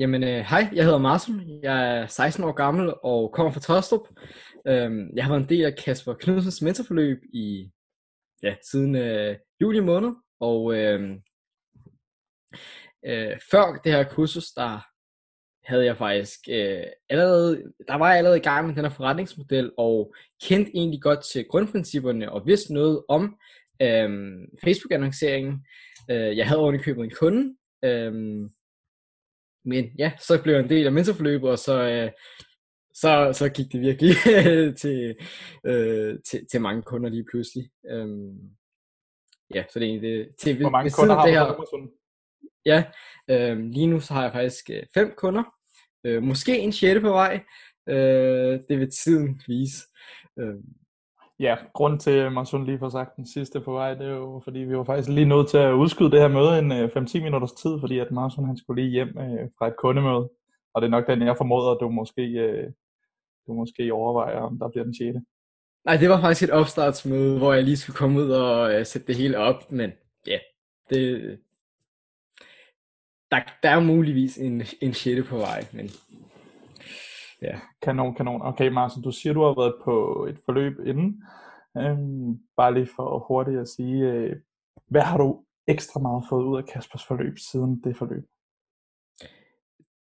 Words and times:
Jamen, 0.00 0.22
øh, 0.22 0.44
hej, 0.44 0.68
jeg 0.72 0.84
hedder 0.84 0.98
Martin. 0.98 1.62
Jeg 1.62 1.98
er 1.98 2.06
16 2.06 2.44
år 2.44 2.52
gammel 2.52 2.94
og 3.02 3.32
kommer 3.32 3.52
fra 3.52 3.60
Tostrup. 3.60 4.08
Øhm, 4.66 5.16
jeg 5.16 5.24
har 5.24 5.32
været 5.32 5.42
en 5.42 5.48
del 5.48 5.64
af 5.64 5.76
Kasper 5.76 6.14
Knudsens 6.14 6.62
mentorforløb 6.62 7.18
i, 7.32 7.70
ja, 8.42 8.54
siden 8.70 8.94
øh, 8.96 9.36
juli 9.60 9.80
måned. 9.80 10.12
Og 10.40 10.74
øh, 10.74 11.10
øh, 13.06 13.38
før 13.50 13.80
det 13.84 13.92
her 13.92 14.04
kursus, 14.04 14.46
der 14.50 14.80
havde 15.64 15.84
jeg 15.84 15.96
faktisk 15.96 16.40
øh, 16.50 16.82
allerede, 17.10 17.62
der 17.88 17.94
var 17.94 18.08
jeg 18.08 18.18
allerede 18.18 18.38
i 18.38 18.42
gang 18.42 18.66
med 18.66 18.74
den 18.74 18.84
her 18.84 18.90
forretningsmodel, 18.90 19.72
og 19.78 20.14
kendte 20.42 20.76
egentlig 20.76 21.02
godt 21.02 21.24
til 21.32 21.44
grundprincipperne, 21.48 22.32
og 22.32 22.46
vidste 22.46 22.74
noget 22.74 23.02
om 23.08 23.36
øh, 23.82 24.10
Facebook-annonceringen. 24.64 25.66
Øh, 26.10 26.36
jeg 26.36 26.48
havde 26.48 26.60
ovenikøbet 26.60 27.04
en 27.04 27.12
kunde, 27.20 27.54
øh, 27.84 28.12
men 29.64 29.84
ja, 29.98 30.12
så 30.20 30.42
blev 30.42 30.54
jeg 30.54 30.62
en 30.62 30.70
del 30.70 30.86
af 30.86 30.92
mentorforløbet, 30.92 31.50
og 31.50 31.58
så, 31.58 31.82
øh, 31.82 32.10
så, 32.94 33.32
så 33.32 33.48
gik 33.48 33.72
det 33.72 33.80
virkelig 33.80 34.16
til, 34.82 35.16
øh, 35.66 36.18
til, 36.30 36.46
til 36.50 36.60
mange 36.60 36.82
kunder 36.82 37.10
lige 37.10 37.24
pludselig. 37.30 37.70
Øhm, 37.90 38.38
ja, 39.54 39.64
så 39.72 39.78
det 39.78 39.86
er 39.86 39.90
egentlig 39.90 40.10
det. 40.10 40.28
Til, 40.40 40.60
Hvor 40.60 40.70
mange 40.70 40.90
kunder 40.90 41.14
har 41.14 41.26
du 41.26 41.32
her, 41.32 41.90
Ja, 42.64 42.84
øh, 43.30 43.58
lige 43.58 43.86
nu 43.86 44.00
så 44.00 44.14
har 44.14 44.22
jeg 44.22 44.32
faktisk 44.32 44.70
øh, 44.70 44.82
fem 44.94 45.14
kunder. 45.16 45.42
Øh, 46.04 46.22
måske 46.22 46.58
en 46.58 46.72
sjette 46.72 47.00
på 47.00 47.08
vej. 47.08 47.44
Øh, 47.88 48.60
det 48.68 48.78
vil 48.78 48.90
tiden 48.90 49.40
vise. 49.46 49.76
Øh, 50.38 50.54
Ja, 51.40 51.56
grund 51.74 52.00
til, 52.00 52.10
at 52.10 52.32
Marsun 52.32 52.66
lige 52.66 52.78
får 52.78 52.88
sagt 52.88 53.16
den 53.16 53.26
sidste 53.26 53.60
på 53.60 53.72
vej, 53.72 53.94
det 53.94 54.06
er 54.06 54.10
jo, 54.10 54.40
fordi 54.44 54.58
vi 54.58 54.76
var 54.76 54.84
faktisk 54.84 55.08
lige 55.08 55.28
nødt 55.28 55.48
til 55.48 55.58
at 55.58 55.72
udskyde 55.72 56.10
det 56.10 56.20
her 56.20 56.28
møde 56.28 56.58
en 56.58 56.72
øh, 56.72 56.88
5-10 56.96 57.22
minutters 57.22 57.52
tid, 57.52 57.70
fordi 57.80 57.98
at 57.98 58.10
Marsun 58.10 58.44
han 58.44 58.56
skulle 58.56 58.82
lige 58.82 58.92
hjem 58.92 59.08
øh, 59.08 59.48
fra 59.58 59.68
et 59.68 59.76
kundemøde. 59.78 60.28
Og 60.74 60.82
det 60.82 60.86
er 60.86 60.90
nok 60.90 61.06
den, 61.06 61.22
jeg 61.22 61.36
formoder, 61.36 61.70
at 61.70 61.78
du 61.80 61.88
måske, 61.88 62.22
øh, 62.22 62.70
du 63.46 63.52
måske 63.52 63.92
overvejer, 63.92 64.40
om 64.40 64.58
der 64.58 64.68
bliver 64.68 64.84
den 64.84 64.94
6. 64.94 65.16
Nej, 65.84 65.96
det 65.96 66.08
var 66.08 66.20
faktisk 66.20 66.48
et 66.48 66.54
opstartsmøde, 66.54 67.38
hvor 67.38 67.52
jeg 67.52 67.64
lige 67.64 67.76
skulle 67.76 67.96
komme 67.96 68.20
ud 68.20 68.30
og 68.30 68.74
øh, 68.74 68.86
sætte 68.86 69.06
det 69.06 69.16
hele 69.16 69.38
op, 69.38 69.72
men 69.72 69.92
ja, 70.26 70.38
det, 70.90 71.38
der, 73.30 73.40
der 73.62 73.70
er 73.70 73.80
muligvis 73.80 74.38
en, 74.38 74.62
en 74.80 74.94
6. 74.94 75.28
på 75.28 75.36
vej, 75.36 75.64
men 75.72 75.90
Ja. 77.42 77.60
Kanon, 77.82 78.14
kanon. 78.14 78.42
Okay, 78.42 78.68
Martin, 78.68 79.02
du 79.02 79.12
siger, 79.12 79.32
du 79.32 79.42
har 79.42 79.54
været 79.60 79.74
på 79.84 80.26
et 80.30 80.38
forløb 80.44 80.86
inden. 80.86 81.22
Øhm, 81.76 82.38
bare 82.56 82.74
lige 82.74 82.88
for 82.96 83.24
hurtigt 83.28 83.58
at 83.58 83.68
sige, 83.68 84.04
øh, 84.04 84.36
hvad 84.88 85.02
har 85.02 85.18
du 85.18 85.44
ekstra 85.66 86.00
meget 86.00 86.24
fået 86.28 86.44
ud 86.44 86.58
af 86.58 86.66
Kaspers 86.66 87.04
forløb 87.04 87.38
siden 87.38 87.80
det 87.84 87.96
forløb? 87.96 88.24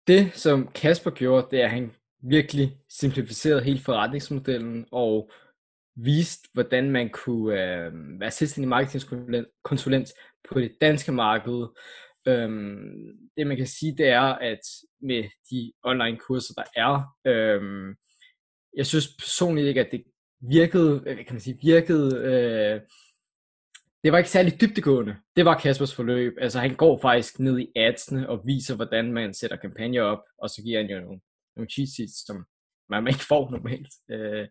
Det, 0.07 0.33
som 0.33 0.67
Kasper 0.67 1.11
gjorde, 1.11 1.47
det 1.51 1.61
er, 1.61 1.65
at 1.65 1.71
han 1.71 1.91
virkelig 2.21 2.77
simplificerede 2.89 3.63
hele 3.63 3.79
forretningsmodellen 3.79 4.85
og 4.91 5.31
viste, 5.95 6.49
hvordan 6.53 6.91
man 6.91 7.09
kunne 7.09 7.53
øh, 7.53 8.19
være 8.19 8.31
selvstændig 8.31 8.69
marketingkonsulent 8.69 10.09
på 10.49 10.59
det 10.59 10.71
danske 10.81 11.11
marked, 11.11 11.67
Øhm, 12.27 13.29
det 13.37 13.47
man 13.47 13.57
kan 13.57 13.67
sige, 13.67 13.97
det 13.97 14.07
er, 14.07 14.21
at 14.21 14.59
med 15.01 15.23
de 15.51 15.71
online 15.83 16.17
kurser, 16.17 16.53
der 16.53 16.63
er, 16.75 17.15
øhm, 17.27 17.95
jeg 18.77 18.85
synes 18.85 19.07
personligt 19.19 19.67
ikke, 19.67 19.85
at 19.85 19.91
det 19.91 20.03
virkede, 20.49 21.03
øh, 21.05 21.15
hvad 21.15 21.25
kan 21.25 21.33
man 21.33 21.39
sige, 21.39 21.59
virkede, 21.61 22.17
øh, 22.17 22.81
det 24.03 24.11
var 24.11 24.17
ikke 24.17 24.29
særlig 24.29 24.61
dybtegående. 24.61 25.15
Det 25.35 25.45
var 25.45 25.59
Kaspers 25.59 25.95
forløb. 25.95 26.33
Altså 26.41 26.59
han 26.59 26.75
går 26.75 26.99
faktisk 27.01 27.39
ned 27.39 27.59
i 27.59 27.71
adsene 27.75 28.29
og 28.29 28.41
viser, 28.45 28.75
hvordan 28.75 29.13
man 29.13 29.33
sætter 29.33 29.57
kampagner 29.57 30.01
op, 30.01 30.23
og 30.37 30.49
så 30.49 30.61
giver 30.63 30.81
han 30.81 30.89
jo 30.89 30.99
nogle, 30.99 31.21
nogle 31.55 31.69
cheat 31.69 31.89
sheets, 31.89 32.25
som 32.25 32.45
man 32.89 33.07
ikke 33.07 33.25
får 33.29 33.51
normalt. 33.51 33.93
Øh, 34.11 34.47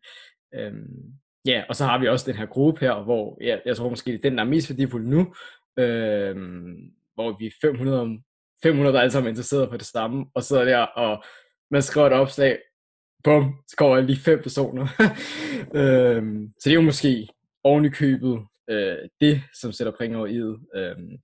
øh, 0.55 0.73
ja, 1.47 1.65
og 1.69 1.77
så 1.77 1.85
har 1.85 1.99
vi 1.99 2.09
også 2.09 2.31
den 2.31 2.39
her 2.39 2.47
gruppe 2.47 2.81
her, 2.81 3.03
hvor 3.03 3.39
ja, 3.41 3.59
jeg 3.65 3.77
tror 3.77 3.89
måske, 3.89 4.13
det 4.13 4.19
er 4.19 4.31
den, 4.31 4.39
der 4.39 4.45
er 4.45 4.49
mest 4.49 4.71
værdifuld 4.71 5.07
nu, 5.07 5.35
øh, 5.79 6.37
hvor 7.19 7.37
vi 7.39 7.47
er 7.47 7.51
500, 7.61 8.23
500 8.63 8.95
der 8.95 9.01
alle 9.01 9.11
sammen 9.11 9.29
interesseret 9.29 9.71
på 9.71 9.77
det 9.77 9.87
samme, 9.87 10.27
og 10.35 10.43
sidder 10.43 10.65
der, 10.65 10.79
og 10.79 11.25
man 11.71 11.83
skriver 11.83 12.07
et 12.07 12.13
opslag, 12.13 12.59
bum, 13.25 13.55
så 13.69 13.77
kommer 13.77 14.01
lige 14.01 14.21
fem 14.21 14.43
personer. 14.43 14.87
øhm, 15.81 16.53
så 16.61 16.65
det 16.65 16.71
er 16.71 16.81
jo 16.81 16.91
måske 16.91 17.29
oven 17.65 17.85
i 17.85 17.89
købet 17.89 18.47
øh, 18.71 18.99
det, 19.21 19.43
som 19.61 19.73
sætter 19.73 19.93
penge 19.99 20.17
over 20.19 20.27
i 20.27 20.39
det. 20.39 20.59
Øhm, 20.75 21.19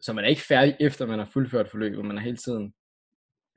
så 0.00 0.12
man 0.12 0.24
er 0.24 0.28
ikke 0.28 0.42
færdig 0.42 0.76
efter 0.80 1.06
man 1.06 1.18
har 1.18 1.30
fuldført 1.32 1.70
forløbet, 1.70 2.04
man 2.04 2.18
er 2.18 2.22
hele 2.22 2.36
tiden 2.36 2.74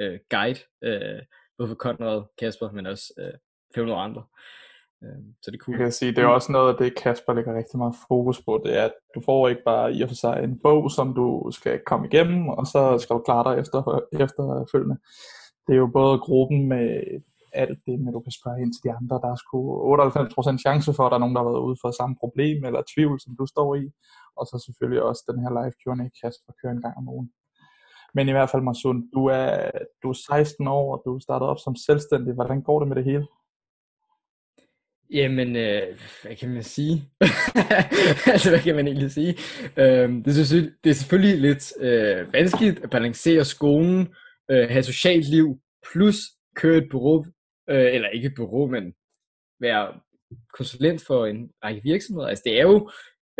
øh, 0.01 0.19
guide, 0.29 0.59
øh, 0.83 1.21
både 1.57 1.69
for 1.69 1.75
Konrad, 1.75 2.23
Kasper, 2.39 2.71
men 2.71 2.85
også 2.85 3.13
øh, 3.19 3.33
500 3.75 4.01
andre. 4.01 4.23
Øh, 5.03 5.23
så 5.41 5.51
det 5.51 5.59
kunne... 5.59 5.73
Jeg 5.73 5.79
kan 5.85 5.91
sige, 5.91 6.11
det 6.11 6.23
er 6.23 6.27
også 6.27 6.51
noget 6.51 6.69
af 6.73 6.77
det, 6.79 6.97
Kasper 7.01 7.33
lægger 7.33 7.57
rigtig 7.57 7.77
meget 7.77 7.95
fokus 8.07 8.41
på, 8.45 8.61
det 8.65 8.77
er, 8.79 8.85
at 8.85 8.93
du 9.15 9.21
får 9.25 9.47
ikke 9.47 9.61
bare 9.65 9.93
i 9.93 10.01
og 10.01 10.09
for 10.09 10.15
sig 10.15 10.43
en 10.43 10.59
bog, 10.63 10.91
som 10.91 11.13
du 11.13 11.51
skal 11.51 11.79
komme 11.85 12.07
igennem, 12.07 12.49
og 12.49 12.65
så 12.67 12.97
skal 12.97 13.13
du 13.15 13.21
klare 13.21 13.43
dig 13.47 13.61
efter, 13.61 13.77
efterfølgende. 14.23 14.97
Det 15.67 15.73
er 15.73 15.77
jo 15.77 15.89
både 15.93 16.19
gruppen 16.19 16.67
med 16.67 16.87
alt 17.53 17.79
det 17.87 17.99
med, 17.99 18.13
du 18.13 18.19
kan 18.19 18.37
spørge 18.39 18.61
ind 18.61 18.73
til 18.73 18.83
de 18.85 18.95
andre. 18.99 19.15
Der 19.23 19.29
er 19.31 19.39
sgu 19.43 19.57
98% 20.57 20.65
chance 20.65 20.93
for, 20.93 21.03
at 21.05 21.11
der 21.11 21.17
er 21.17 21.23
nogen, 21.23 21.35
der 21.35 21.41
har 21.43 21.51
været 21.51 21.67
ude 21.67 21.77
for 21.81 21.91
samme 21.91 22.15
problem 22.23 22.65
eller 22.65 22.81
tvivl, 22.93 23.19
som 23.19 23.35
du 23.39 23.45
står 23.45 23.75
i. 23.75 23.85
Og 24.37 24.43
så 24.49 24.55
selvfølgelig 24.65 25.03
også 25.09 25.21
den 25.29 25.39
her 25.43 25.51
live 25.57 25.75
Q&A, 25.81 26.07
Kasper 26.19 26.53
kører 26.59 26.73
en 26.73 26.81
gang 26.85 26.95
om 26.97 27.09
ugen. 27.15 27.29
Men 28.15 28.29
i 28.29 28.31
hvert 28.31 28.49
fald, 28.49 28.63
Marsun, 28.63 29.09
du 29.15 29.21
er, 29.25 29.71
du 30.03 30.09
er 30.09 30.13
16 30.13 30.67
år, 30.67 30.87
og 30.93 31.01
du 31.05 31.19
startet 31.19 31.47
op 31.47 31.59
som 31.59 31.75
selvstændig. 31.75 32.33
Hvordan 32.33 32.61
går 32.61 32.79
det 32.79 32.87
med 32.87 32.95
det 32.95 33.05
hele? 33.05 33.25
Jamen, 35.13 35.55
øh, 35.55 35.99
hvad 36.21 36.35
kan 36.35 36.49
man 36.49 36.63
sige? 36.63 37.09
altså, 38.33 38.49
hvad 38.49 38.63
kan 38.63 38.75
man 38.75 38.87
egentlig 38.87 39.11
sige? 39.11 39.33
Øh, 39.77 40.09
det, 40.25 40.27
er 40.27 40.69
det 40.83 40.89
er 40.89 40.93
selvfølgelig 40.93 41.41
lidt 41.41 41.73
øh, 41.79 42.33
vanskeligt 42.33 42.83
at 42.83 42.89
balancere 42.89 43.45
skolen, 43.45 44.15
øh, 44.51 44.69
have 44.69 44.83
socialt 44.83 45.29
liv, 45.29 45.59
plus 45.91 46.15
køre 46.55 46.77
et 46.77 46.87
bureau, 46.91 47.25
øh, 47.69 47.95
eller 47.95 48.09
ikke 48.09 48.27
et 48.27 48.33
bureau, 48.35 48.67
men 48.67 48.93
være 49.59 50.01
konsulent 50.53 51.01
for 51.07 51.25
en 51.25 51.49
række 51.63 51.81
virksomheder. 51.83 52.27
Altså, 52.27 52.43
det 52.45 52.59
er 52.59 52.63
jo 52.63 52.89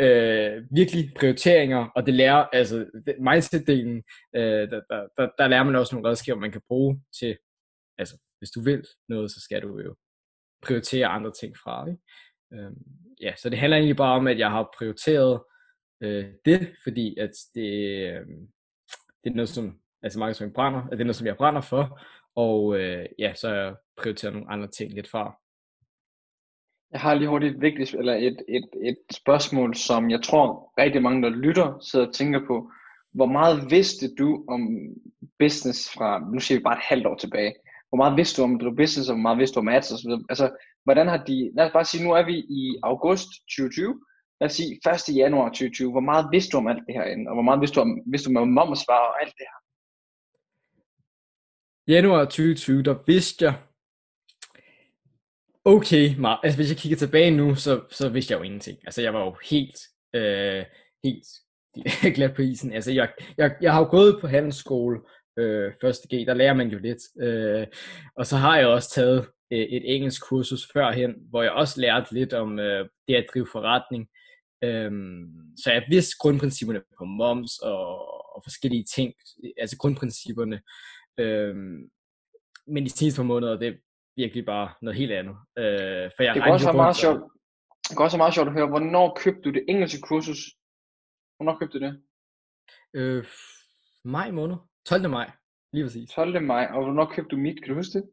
øh, 0.00 0.62
virkelig 0.70 1.12
prioriteringer, 1.18 1.88
og 1.96 2.06
det 2.06 2.14
lærer, 2.14 2.44
altså 2.52 2.86
mindset-delen, 3.18 4.02
øh, 4.36 4.64
der, 4.70 4.80
der, 4.90 5.00
der, 5.16 5.28
der 5.38 5.48
lærer 5.48 5.64
man 5.64 5.76
også 5.76 5.94
nogle 5.94 6.08
redskaber, 6.08 6.40
man 6.40 6.52
kan 6.52 6.62
bruge 6.68 7.02
til, 7.20 7.36
altså, 7.98 8.14
hvis 8.38 8.50
du 8.50 8.60
vil 8.60 8.82
noget, 9.08 9.30
så 9.30 9.40
skal 9.40 9.62
du 9.62 9.80
jo 9.80 9.94
prioritere 10.66 11.06
andre 11.06 11.32
ting 11.40 11.56
fra. 11.64 11.86
Ikke? 11.88 12.00
Øhm, 12.52 12.82
ja, 13.20 13.32
så 13.36 13.50
det 13.50 13.58
handler 13.58 13.76
egentlig 13.76 13.96
bare 13.96 14.16
om, 14.16 14.26
at 14.26 14.38
jeg 14.38 14.50
har 14.50 14.74
prioriteret 14.78 15.40
øh, 16.02 16.24
det, 16.44 16.74
fordi 16.82 17.18
at 17.18 17.30
det, 17.54 17.70
øh, 18.08 18.26
det 19.24 19.30
er 19.30 19.34
noget, 19.34 19.48
som 19.48 19.78
altså 20.02 20.18
markedsføring 20.18 20.54
brænder, 20.54 20.80
at 20.82 20.92
det 20.92 21.00
er 21.00 21.04
noget, 21.04 21.16
som 21.16 21.26
jeg 21.26 21.36
brænder 21.36 21.60
for, 21.60 22.00
og 22.36 22.80
øh, 22.80 23.06
ja, 23.18 23.34
så 23.34 23.48
har 23.48 23.56
jeg 23.56 23.74
prioriteret 23.96 24.34
nogle 24.34 24.50
andre 24.50 24.68
ting 24.68 24.92
lidt 24.92 25.10
fra. 25.10 25.34
Jeg 26.92 27.00
har 27.00 27.14
lige 27.14 27.28
hurtigt 27.28 27.54
et 27.54 27.60
vigtigt, 27.60 27.94
eller 27.94 28.14
et, 28.14 28.42
et, 28.48 28.68
et 28.82 28.96
spørgsmål, 29.12 29.74
som 29.74 30.10
jeg 30.10 30.22
tror 30.22 30.72
rigtig 30.78 31.02
mange, 31.02 31.22
der 31.22 31.28
lytter, 31.28 31.78
sidder 31.80 32.06
og 32.06 32.14
tænker 32.14 32.40
på. 32.46 32.70
Hvor 33.12 33.26
meget 33.26 33.70
vidste 33.70 34.14
du 34.14 34.44
om 34.48 34.60
business 35.38 35.92
fra, 35.94 36.30
nu 36.32 36.40
siger 36.40 36.58
vi 36.58 36.62
bare 36.62 36.76
et 36.76 36.88
halvt 36.88 37.06
år 37.06 37.16
tilbage? 37.16 37.54
Hvor 37.94 38.04
meget 38.04 38.16
vidste 38.16 38.36
du 38.36 38.44
om 38.44 38.58
det 38.58 38.76
business, 38.76 39.08
og 39.10 39.14
hvor 39.16 39.26
meget 39.26 39.38
vidste 39.38 39.54
du 39.54 39.60
om 39.60 39.68
ads 39.68 39.92
og 39.92 39.98
så 39.98 40.04
videre. 40.08 40.24
Altså, 40.32 40.46
hvordan 40.84 41.06
har 41.12 41.20
de, 41.28 41.36
lad 41.56 41.64
os 41.66 41.72
bare 41.72 41.84
sige, 41.90 42.04
nu 42.04 42.10
er 42.18 42.24
vi 42.30 42.36
i 42.60 42.62
august 42.90 43.28
2020, 43.56 44.00
lad 44.40 44.48
os 44.48 44.54
sige 44.58 44.70
1. 45.10 45.16
januar 45.22 45.48
2020, 45.48 45.90
hvor 45.90 46.06
meget 46.10 46.26
vidste 46.34 46.50
du 46.52 46.56
om 46.56 46.66
alt 46.72 46.84
det 46.86 46.94
her 46.98 47.06
inden, 47.12 47.28
og 47.28 47.34
hvor 47.34 47.46
meget 47.48 47.60
vidste 47.60 47.76
du 47.76 47.80
om, 47.80 47.90
vidste 48.12 48.26
du 48.28 48.38
om 48.38 48.48
momsvar 48.58 49.00
og 49.08 49.14
alt 49.22 49.34
det 49.38 49.46
her? 49.50 49.58
Januar 51.94 52.24
2020, 52.24 52.82
der 52.82 52.96
vidste 53.06 53.44
jeg, 53.44 53.54
okay, 55.64 56.04
meget. 56.16 56.38
altså 56.44 56.58
hvis 56.58 56.70
jeg 56.70 56.78
kigger 56.82 56.98
tilbage 56.98 57.30
nu, 57.30 57.54
så, 57.54 57.72
så 57.90 58.08
vidste 58.08 58.32
jeg 58.32 58.38
jo 58.38 58.44
ingenting. 58.44 58.78
Altså 58.86 59.02
jeg 59.02 59.14
var 59.14 59.22
jo 59.28 59.36
helt, 59.50 59.78
øh, 60.18 60.64
helt 61.04 61.26
glad 62.16 62.30
på 62.36 62.42
isen. 62.42 62.72
Altså 62.72 62.92
jeg, 62.92 63.08
jeg, 63.38 63.56
jeg 63.60 63.72
har 63.72 63.80
jo 63.80 63.90
gået 63.90 64.18
på 64.20 64.26
handelsskole, 64.26 65.00
øh, 65.38 65.72
første 65.80 66.08
G, 66.08 66.26
der 66.26 66.34
lærer 66.34 66.54
man 66.54 66.68
jo 66.68 66.78
lidt. 66.78 67.22
Øh, 67.22 67.66
og 68.16 68.26
så 68.26 68.36
har 68.36 68.58
jeg 68.58 68.66
også 68.66 68.90
taget 68.90 69.28
øh, 69.52 69.58
et 69.58 69.94
engelsk 69.94 70.28
kursus 70.28 70.68
førhen, 70.72 71.14
hvor 71.30 71.42
jeg 71.42 71.52
også 71.52 71.80
lærte 71.80 72.14
lidt 72.14 72.32
om 72.32 72.58
øh, 72.58 72.88
det 73.08 73.14
at 73.14 73.26
drive 73.34 73.46
forretning. 73.52 74.08
Øh, 74.64 74.92
så 75.62 75.72
jeg 75.72 75.84
vidste 75.88 76.16
grundprincipperne 76.20 76.82
på 76.98 77.04
moms 77.04 77.58
og, 77.58 77.86
og 78.36 78.42
forskellige 78.44 78.84
ting, 78.84 79.14
altså 79.58 79.76
grundprincipperne. 79.78 80.60
Øh, 81.18 81.54
men 82.66 82.84
de 82.84 82.90
seneste 82.90 83.18
par 83.18 83.24
måneder, 83.24 83.58
det 83.58 83.68
er 83.68 83.74
virkelig 84.16 84.46
bare 84.46 84.74
noget 84.82 84.98
helt 84.98 85.12
andet. 85.12 85.36
Øh, 85.58 86.10
for 86.16 86.22
jeg 86.22 86.34
det 86.34 86.42
går 86.42 86.52
også 86.52 86.72
meget 86.72 86.96
sjovt. 86.96 87.22
Det 87.88 87.96
går 87.96 88.04
også 88.04 88.16
meget 88.16 88.34
sjovt 88.34 88.48
at 88.48 88.54
høre, 88.54 88.66
hvornår 88.66 89.18
købte 89.22 89.42
du 89.42 89.50
det 89.50 89.64
engelske 89.68 90.00
kursus? 90.00 90.38
Hvornår 91.36 91.58
købte 91.58 91.78
du 91.78 91.84
det? 91.84 92.02
Øh, 92.94 93.24
maj 94.04 94.30
måned. 94.30 94.56
12. 94.86 95.10
maj. 95.10 95.30
Lige 95.72 95.84
præcis. 95.84 96.10
12. 96.10 96.42
maj, 96.42 96.68
og 96.72 96.84
hvornår 96.84 97.04
købte 97.14 97.36
du 97.36 97.36
mit, 97.40 97.62
kan 97.62 97.68
du 97.68 97.74
huske 97.74 97.98
det? 97.98 98.04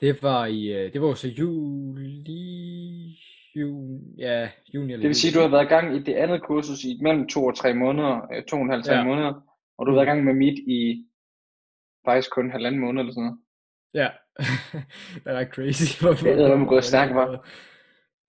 Det 0.00 0.22
var 0.22 0.46
i, 0.46 0.66
øh, 0.72 0.92
det 0.92 1.00
var 1.00 1.08
jo 1.08 1.14
så 1.14 1.28
juli, 1.28 3.18
juni, 3.56 4.14
ja, 4.18 4.48
juni 4.74 4.92
eller 4.92 5.02
Det 5.02 5.08
vil 5.08 5.14
sige, 5.14 5.30
at 5.30 5.34
du 5.34 5.40
har 5.40 5.48
været 5.48 5.64
i 5.64 5.68
gang 5.68 5.96
i 5.96 6.02
det 6.02 6.14
andet 6.14 6.42
kursus 6.42 6.84
i 6.84 6.98
mellem 7.02 7.28
to 7.28 7.44
og 7.44 7.56
tre 7.56 7.74
måneder, 7.74 8.20
øh, 8.34 8.42
to 8.44 8.56
og 8.56 8.62
en 8.62 8.70
halv, 8.70 8.82
tre 8.82 8.94
Ja. 8.94 9.04
måneder, 9.04 9.32
og 9.78 9.86
du 9.86 9.90
har 9.90 9.94
været 9.96 10.06
i 10.06 10.10
gang 10.10 10.24
med 10.24 10.34
mit 10.34 10.58
i 10.58 11.06
faktisk 12.04 12.30
kun 12.30 12.50
halvanden 12.50 12.80
måned 12.80 13.00
eller 13.00 13.12
sådan 13.12 13.24
noget. 13.24 13.38
Ja, 13.94 14.08
det 15.24 15.26
er 15.32 15.38
ret 15.38 15.48
crazy. 15.54 15.84
Hvorfor, 16.02 16.26
Det 16.26 16.40
er 16.44 16.56
med 16.56 16.66
gået 16.66 16.84
stærkt, 16.84 17.12
hva'? 17.12 17.48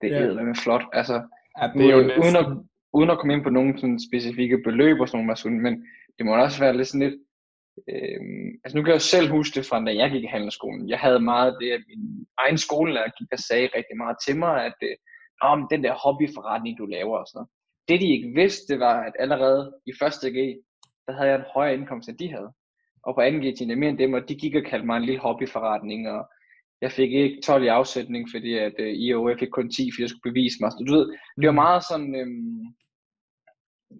Det 0.02 0.10
Ja. 0.10 0.22
er 0.22 0.44
med 0.44 0.56
flot. 0.64 0.84
Altså, 0.94 1.28
Ja, 1.62 1.68
det 1.74 1.86
er 1.86 1.92
jo 1.96 1.98
uden, 2.24 2.36
at, 2.36 2.46
uden 2.94 3.10
at 3.10 3.18
komme 3.18 3.34
ind 3.34 3.44
på 3.44 3.50
nogle 3.50 3.80
sådan 3.80 4.00
specifikke 4.10 4.58
beløb 4.64 5.00
og 5.00 5.10
sådan 5.10 5.26
Mads, 5.28 5.46
men 5.46 5.86
det 6.18 6.26
må 6.26 6.36
også 6.44 6.60
være 6.60 6.78
lidt 6.78 6.88
sådan 6.88 7.10
lidt, 7.10 7.22
øhm, 7.92 8.50
altså 8.64 8.74
nu 8.76 8.82
kan 8.82 8.92
jeg 8.92 9.02
jo 9.02 9.12
selv 9.14 9.32
huske 9.32 9.56
det 9.56 9.66
fra, 9.66 9.86
da 9.86 9.96
jeg 9.96 10.12
gik 10.12 10.24
i 10.24 10.34
handelsskolen. 10.36 10.90
Jeg 10.90 11.00
havde 11.00 11.20
meget 11.20 11.58
det, 11.62 11.72
at 11.72 11.84
min 11.88 12.26
egen 12.38 12.58
skolelærer 12.58 13.18
gik 13.20 13.28
og 13.32 13.40
sagde 13.40 13.76
rigtig 13.78 13.98
meget 13.98 14.18
til 14.26 14.36
mig, 14.38 14.66
at 14.66 14.78
øh, 14.82 14.96
men 15.44 15.68
den 15.74 15.84
der 15.84 16.02
hobbyforretning, 16.04 16.78
du 16.78 16.86
laver 16.86 17.18
og 17.18 17.28
sådan 17.28 17.38
noget. 17.38 17.50
Det 17.88 18.02
de 18.02 18.14
ikke 18.16 18.32
vidste, 18.42 18.74
det 18.74 18.80
var, 18.80 18.98
at 19.08 19.14
allerede 19.20 19.62
i 19.86 19.92
første 20.02 20.28
G, 20.36 20.38
der 21.08 21.14
havde 21.14 21.30
jeg 21.30 21.40
en 21.40 21.52
højere 21.54 21.74
indkomst, 21.74 22.10
end 22.10 22.18
de 22.18 22.30
havde. 22.36 22.52
Og 23.04 23.16
på 23.16 23.22
anden 23.22 23.42
G 23.42 23.44
tjente 23.44 23.72
jeg 23.74 23.78
mere 23.78 23.90
end 23.90 23.98
dem, 23.98 24.14
og 24.14 24.30
de 24.30 24.36
gik 24.36 24.56
og 24.56 24.64
kaldte 24.70 24.86
mig 24.88 24.98
en 24.98 25.06
lille 25.06 25.22
hobbyforretning, 25.22 26.10
og 26.10 26.22
jeg 26.82 26.92
fik 26.92 27.12
ikke 27.12 27.42
12 27.42 27.64
i 27.64 27.68
afsætning, 27.68 28.30
fordi 28.34 28.58
at 28.58 28.76
øh, 28.80 28.94
IOF 28.94 29.40
fik 29.40 29.50
kun 29.50 29.70
10, 29.70 29.92
fordi 29.92 30.02
jeg 30.02 30.10
skulle 30.10 30.32
bevise 30.32 30.58
mig. 30.62 30.72
Så 30.72 30.84
du 30.88 30.94
ved, 30.98 31.06
det 31.42 31.48
var 31.48 31.62
meget 31.66 31.84
sådan, 31.90 32.16
øhm, 32.22 32.62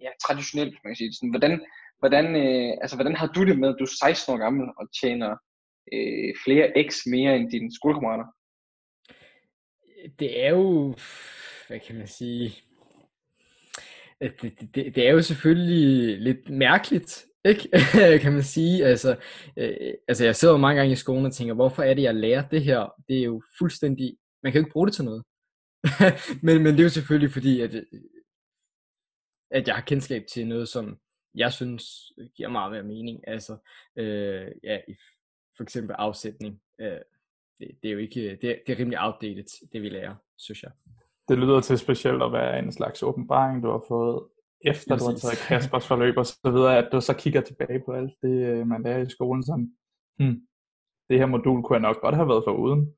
ja, 0.04 0.10
traditionelt, 0.24 0.74
man 0.84 0.90
kan 0.90 0.96
sige. 0.96 1.12
Sådan, 1.12 1.34
hvordan, 1.34 1.54
hvordan, 1.98 2.26
øh, 2.36 2.78
altså, 2.82 2.96
hvordan 2.96 3.16
har 3.16 3.26
du 3.26 3.44
det 3.44 3.58
med, 3.58 3.68
at 3.68 3.76
du 3.78 3.84
er 3.84 3.98
16 4.00 4.34
år 4.34 4.38
gammel 4.38 4.66
og 4.78 4.88
tjener 5.00 5.30
øh, 5.92 6.34
flere 6.44 6.66
x 6.88 7.06
mere 7.06 7.36
end 7.36 7.50
dine 7.50 7.74
skolekammerater? 7.74 8.26
Det 10.18 10.44
er 10.44 10.50
jo, 10.50 10.94
hvad 11.68 11.80
kan 11.80 11.96
man 11.96 12.06
sige, 12.06 12.54
det, 14.20 14.42
det, 14.42 14.74
det, 14.74 14.94
det 14.94 15.08
er 15.08 15.12
jo 15.12 15.22
selvfølgelig 15.22 16.18
lidt 16.20 16.50
mærkeligt, 16.50 17.26
ikke? 17.44 17.68
kan 18.22 18.32
man 18.32 18.42
sige. 18.42 18.84
Altså, 18.84 19.16
øh, 19.56 19.94
altså 20.08 20.24
jeg 20.24 20.36
sidder 20.36 20.54
jo 20.54 20.58
mange 20.58 20.78
gange 20.78 20.92
i 20.92 20.96
skolen 20.96 21.26
og 21.26 21.32
tænker, 21.32 21.54
hvorfor 21.54 21.82
er 21.82 21.94
det, 21.94 22.02
jeg 22.02 22.14
lærer 22.14 22.48
det 22.48 22.64
her? 22.64 22.94
Det 23.08 23.18
er 23.18 23.24
jo 23.24 23.42
fuldstændig, 23.58 24.16
man 24.42 24.52
kan 24.52 24.60
jo 24.60 24.64
ikke 24.64 24.72
bruge 24.72 24.86
det 24.86 24.94
til 24.94 25.04
noget. 25.04 25.22
men, 26.46 26.62
men 26.62 26.72
det 26.72 26.80
er 26.80 26.84
jo 26.84 26.88
selvfølgelig 26.88 27.32
fordi, 27.32 27.60
at, 27.60 27.74
øh, 27.74 27.82
at 29.50 29.68
jeg 29.68 29.74
har 29.74 29.82
kendskab 29.82 30.24
til 30.32 30.46
noget, 30.46 30.68
som 30.68 30.98
jeg 31.36 31.52
synes 31.52 32.12
giver 32.36 32.48
meget 32.48 32.72
mere 32.72 32.82
mening. 32.82 33.28
Altså, 33.28 33.56
øh, 33.96 34.46
ja, 34.62 34.78
i, 34.88 34.94
for 35.56 35.62
eksempel 35.62 35.94
afsætning. 35.98 36.60
Øh, 36.80 36.98
det, 37.58 37.70
det 37.82 37.88
er 37.88 37.92
jo 37.92 37.98
ikke, 37.98 38.30
det, 38.30 38.40
det 38.66 38.72
er 38.72 38.78
rimelig 38.78 39.00
outdated, 39.00 39.68
det 39.72 39.82
vi 39.82 39.88
lærer, 39.88 40.14
synes 40.36 40.62
jeg. 40.62 40.72
Det 41.28 41.38
lyder 41.38 41.60
til 41.60 41.78
specielt 41.78 42.22
at 42.22 42.32
være 42.32 42.58
en 42.58 42.72
slags 42.72 43.02
åbenbaring, 43.02 43.62
du 43.62 43.70
har 43.70 43.84
fået 43.88 44.22
efter 44.64 44.94
Lige 44.94 45.00
du 45.00 45.04
har 45.04 45.12
præcis. 45.12 45.22
taget 45.22 45.48
Kaspers 45.48 45.86
forløb 45.86 46.16
og 46.16 46.26
så 46.26 46.50
videre, 46.50 46.78
at 46.78 46.88
du 46.92 47.00
så 47.00 47.14
kigger 47.16 47.40
tilbage 47.40 47.82
på 47.86 47.92
alt 47.92 48.14
det, 48.22 48.46
øh, 48.46 48.66
man 48.66 48.82
lærer 48.82 49.06
i 49.06 49.10
skolen, 49.10 49.42
som, 49.42 49.70
hmm, 50.18 50.46
det 51.08 51.18
her 51.18 51.26
modul 51.26 51.62
kunne 51.62 51.74
jeg 51.74 51.82
nok 51.82 52.00
godt 52.00 52.14
have 52.14 52.28
været 52.28 52.44
for 52.46 52.52
uden. 52.52 52.94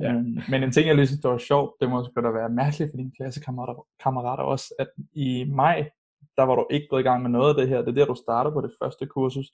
Ja. 0.00 0.12
Øhm, 0.12 0.38
men 0.48 0.62
en 0.62 0.72
ting, 0.72 0.86
jeg 0.86 0.96
lige 0.96 1.06
synes, 1.06 1.20
der 1.20 1.28
var 1.28 1.38
sjovt, 1.38 1.80
det 1.80 1.90
må 1.90 2.04
sgu 2.04 2.20
da 2.20 2.28
være 2.28 2.48
mærkeligt 2.48 2.90
for 2.90 2.96
dine 2.96 3.12
klassekammerater 3.16 3.86
kammerater 4.02 4.42
også, 4.42 4.74
at 4.78 4.88
i 5.12 5.44
maj, 5.44 5.90
der 6.36 6.42
var 6.42 6.54
du 6.54 6.66
ikke 6.70 6.86
gået 6.90 7.00
i 7.00 7.02
gang 7.02 7.22
med 7.22 7.30
noget 7.30 7.48
af 7.48 7.54
det 7.54 7.68
her, 7.68 7.78
det 7.82 7.88
er 7.88 7.92
der, 7.92 8.06
du 8.06 8.14
starter 8.14 8.50
på 8.50 8.60
det 8.60 8.72
første 8.82 9.06
kursus, 9.06 9.46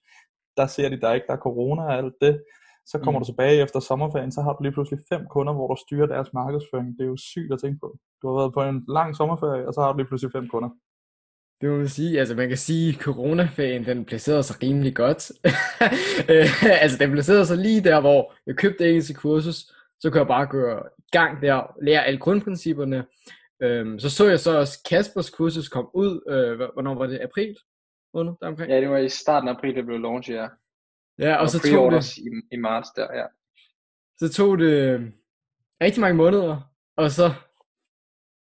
der 0.56 0.66
ser 0.66 0.88
de 0.88 1.00
der 1.00 1.12
ikke, 1.12 1.26
der 1.26 1.32
er 1.32 1.46
corona 1.48 1.82
og 1.82 1.94
alt 1.94 2.14
det, 2.20 2.42
så 2.86 2.98
kommer 2.98 3.18
Mm. 3.20 3.24
du 3.24 3.32
tilbage 3.32 3.62
efter 3.62 3.80
sommerferien, 3.80 4.32
så 4.32 4.42
har 4.42 4.52
du 4.52 4.62
lige 4.62 4.72
pludselig 4.72 5.00
fem 5.08 5.26
kunder, 5.30 5.52
hvor 5.52 5.68
du 5.74 5.76
styrer 5.80 6.06
deres 6.06 6.32
markedsføring. 6.32 6.98
Det 6.98 7.04
er 7.04 7.08
jo 7.08 7.16
sygt 7.16 7.52
at 7.52 7.60
tænke 7.60 7.78
på. 7.80 7.98
Du 8.22 8.28
har 8.28 8.34
været 8.40 8.54
på 8.54 8.62
en 8.62 8.84
lang 8.88 9.16
sommerferie, 9.16 9.66
og 9.68 9.74
så 9.74 9.80
har 9.80 9.92
du 9.92 9.98
lige 9.98 10.06
pludselig 10.06 10.32
fem 10.32 10.48
kunder. 10.48 10.70
Det 11.60 11.70
man 11.70 11.88
sige, 11.88 12.18
altså 12.18 12.34
man 12.34 12.48
kan 12.48 12.56
sige, 12.58 12.88
at 12.88 12.94
coronaferien, 12.94 13.84
den 13.84 14.04
placerede 14.04 14.42
sig 14.42 14.62
rimelig 14.62 14.94
godt. 14.96 15.32
Øh, 16.30 16.46
altså 16.82 16.98
den 16.98 17.10
placerede 17.10 17.46
sig 17.46 17.56
lige 17.58 17.84
der, 17.84 18.00
hvor 18.00 18.32
jeg 18.46 18.56
købte 18.56 18.88
engelsk 18.88 19.16
kursus, 19.20 19.56
så 20.00 20.10
kunne 20.10 20.18
jeg 20.18 20.26
bare 20.26 20.46
gå 20.46 20.58
i 20.58 21.10
gang 21.12 21.42
der, 21.42 21.74
lære 21.82 22.04
alle 22.04 22.20
grundprincipperne. 22.20 23.04
Øhm, 23.62 23.98
så 23.98 24.10
så 24.10 24.28
jeg 24.28 24.40
så 24.40 24.58
også 24.58 24.82
Kaspers 24.90 25.30
kursus 25.30 25.68
kom 25.68 25.90
ud, 25.94 26.20
øh, 26.28 26.68
hvornår 26.72 26.94
var 26.94 27.06
det? 27.06 27.18
April? 27.20 27.56
Måned, 28.14 28.32
der 28.40 28.46
omkring? 28.46 28.70
Ja, 28.72 28.80
det 28.80 28.90
var 28.90 28.98
i 28.98 29.08
starten 29.08 29.48
af 29.48 29.52
april, 29.54 29.74
det 29.74 29.86
blev 29.86 29.98
launch, 30.00 30.30
ja. 30.30 30.48
ja 31.18 31.36
og 31.36 31.48
så 31.48 31.58
tog, 31.70 31.92
det, 31.92 32.16
i, 32.18 32.22
i 32.52 32.56
marts 32.56 32.90
der, 32.90 33.14
ja. 33.14 33.24
så 34.18 34.32
tog 34.32 34.58
det 34.58 34.72
øh, 34.72 35.02
rigtig 35.82 36.00
mange 36.00 36.16
måneder, 36.16 36.72
og 36.96 37.10
så, 37.10 37.30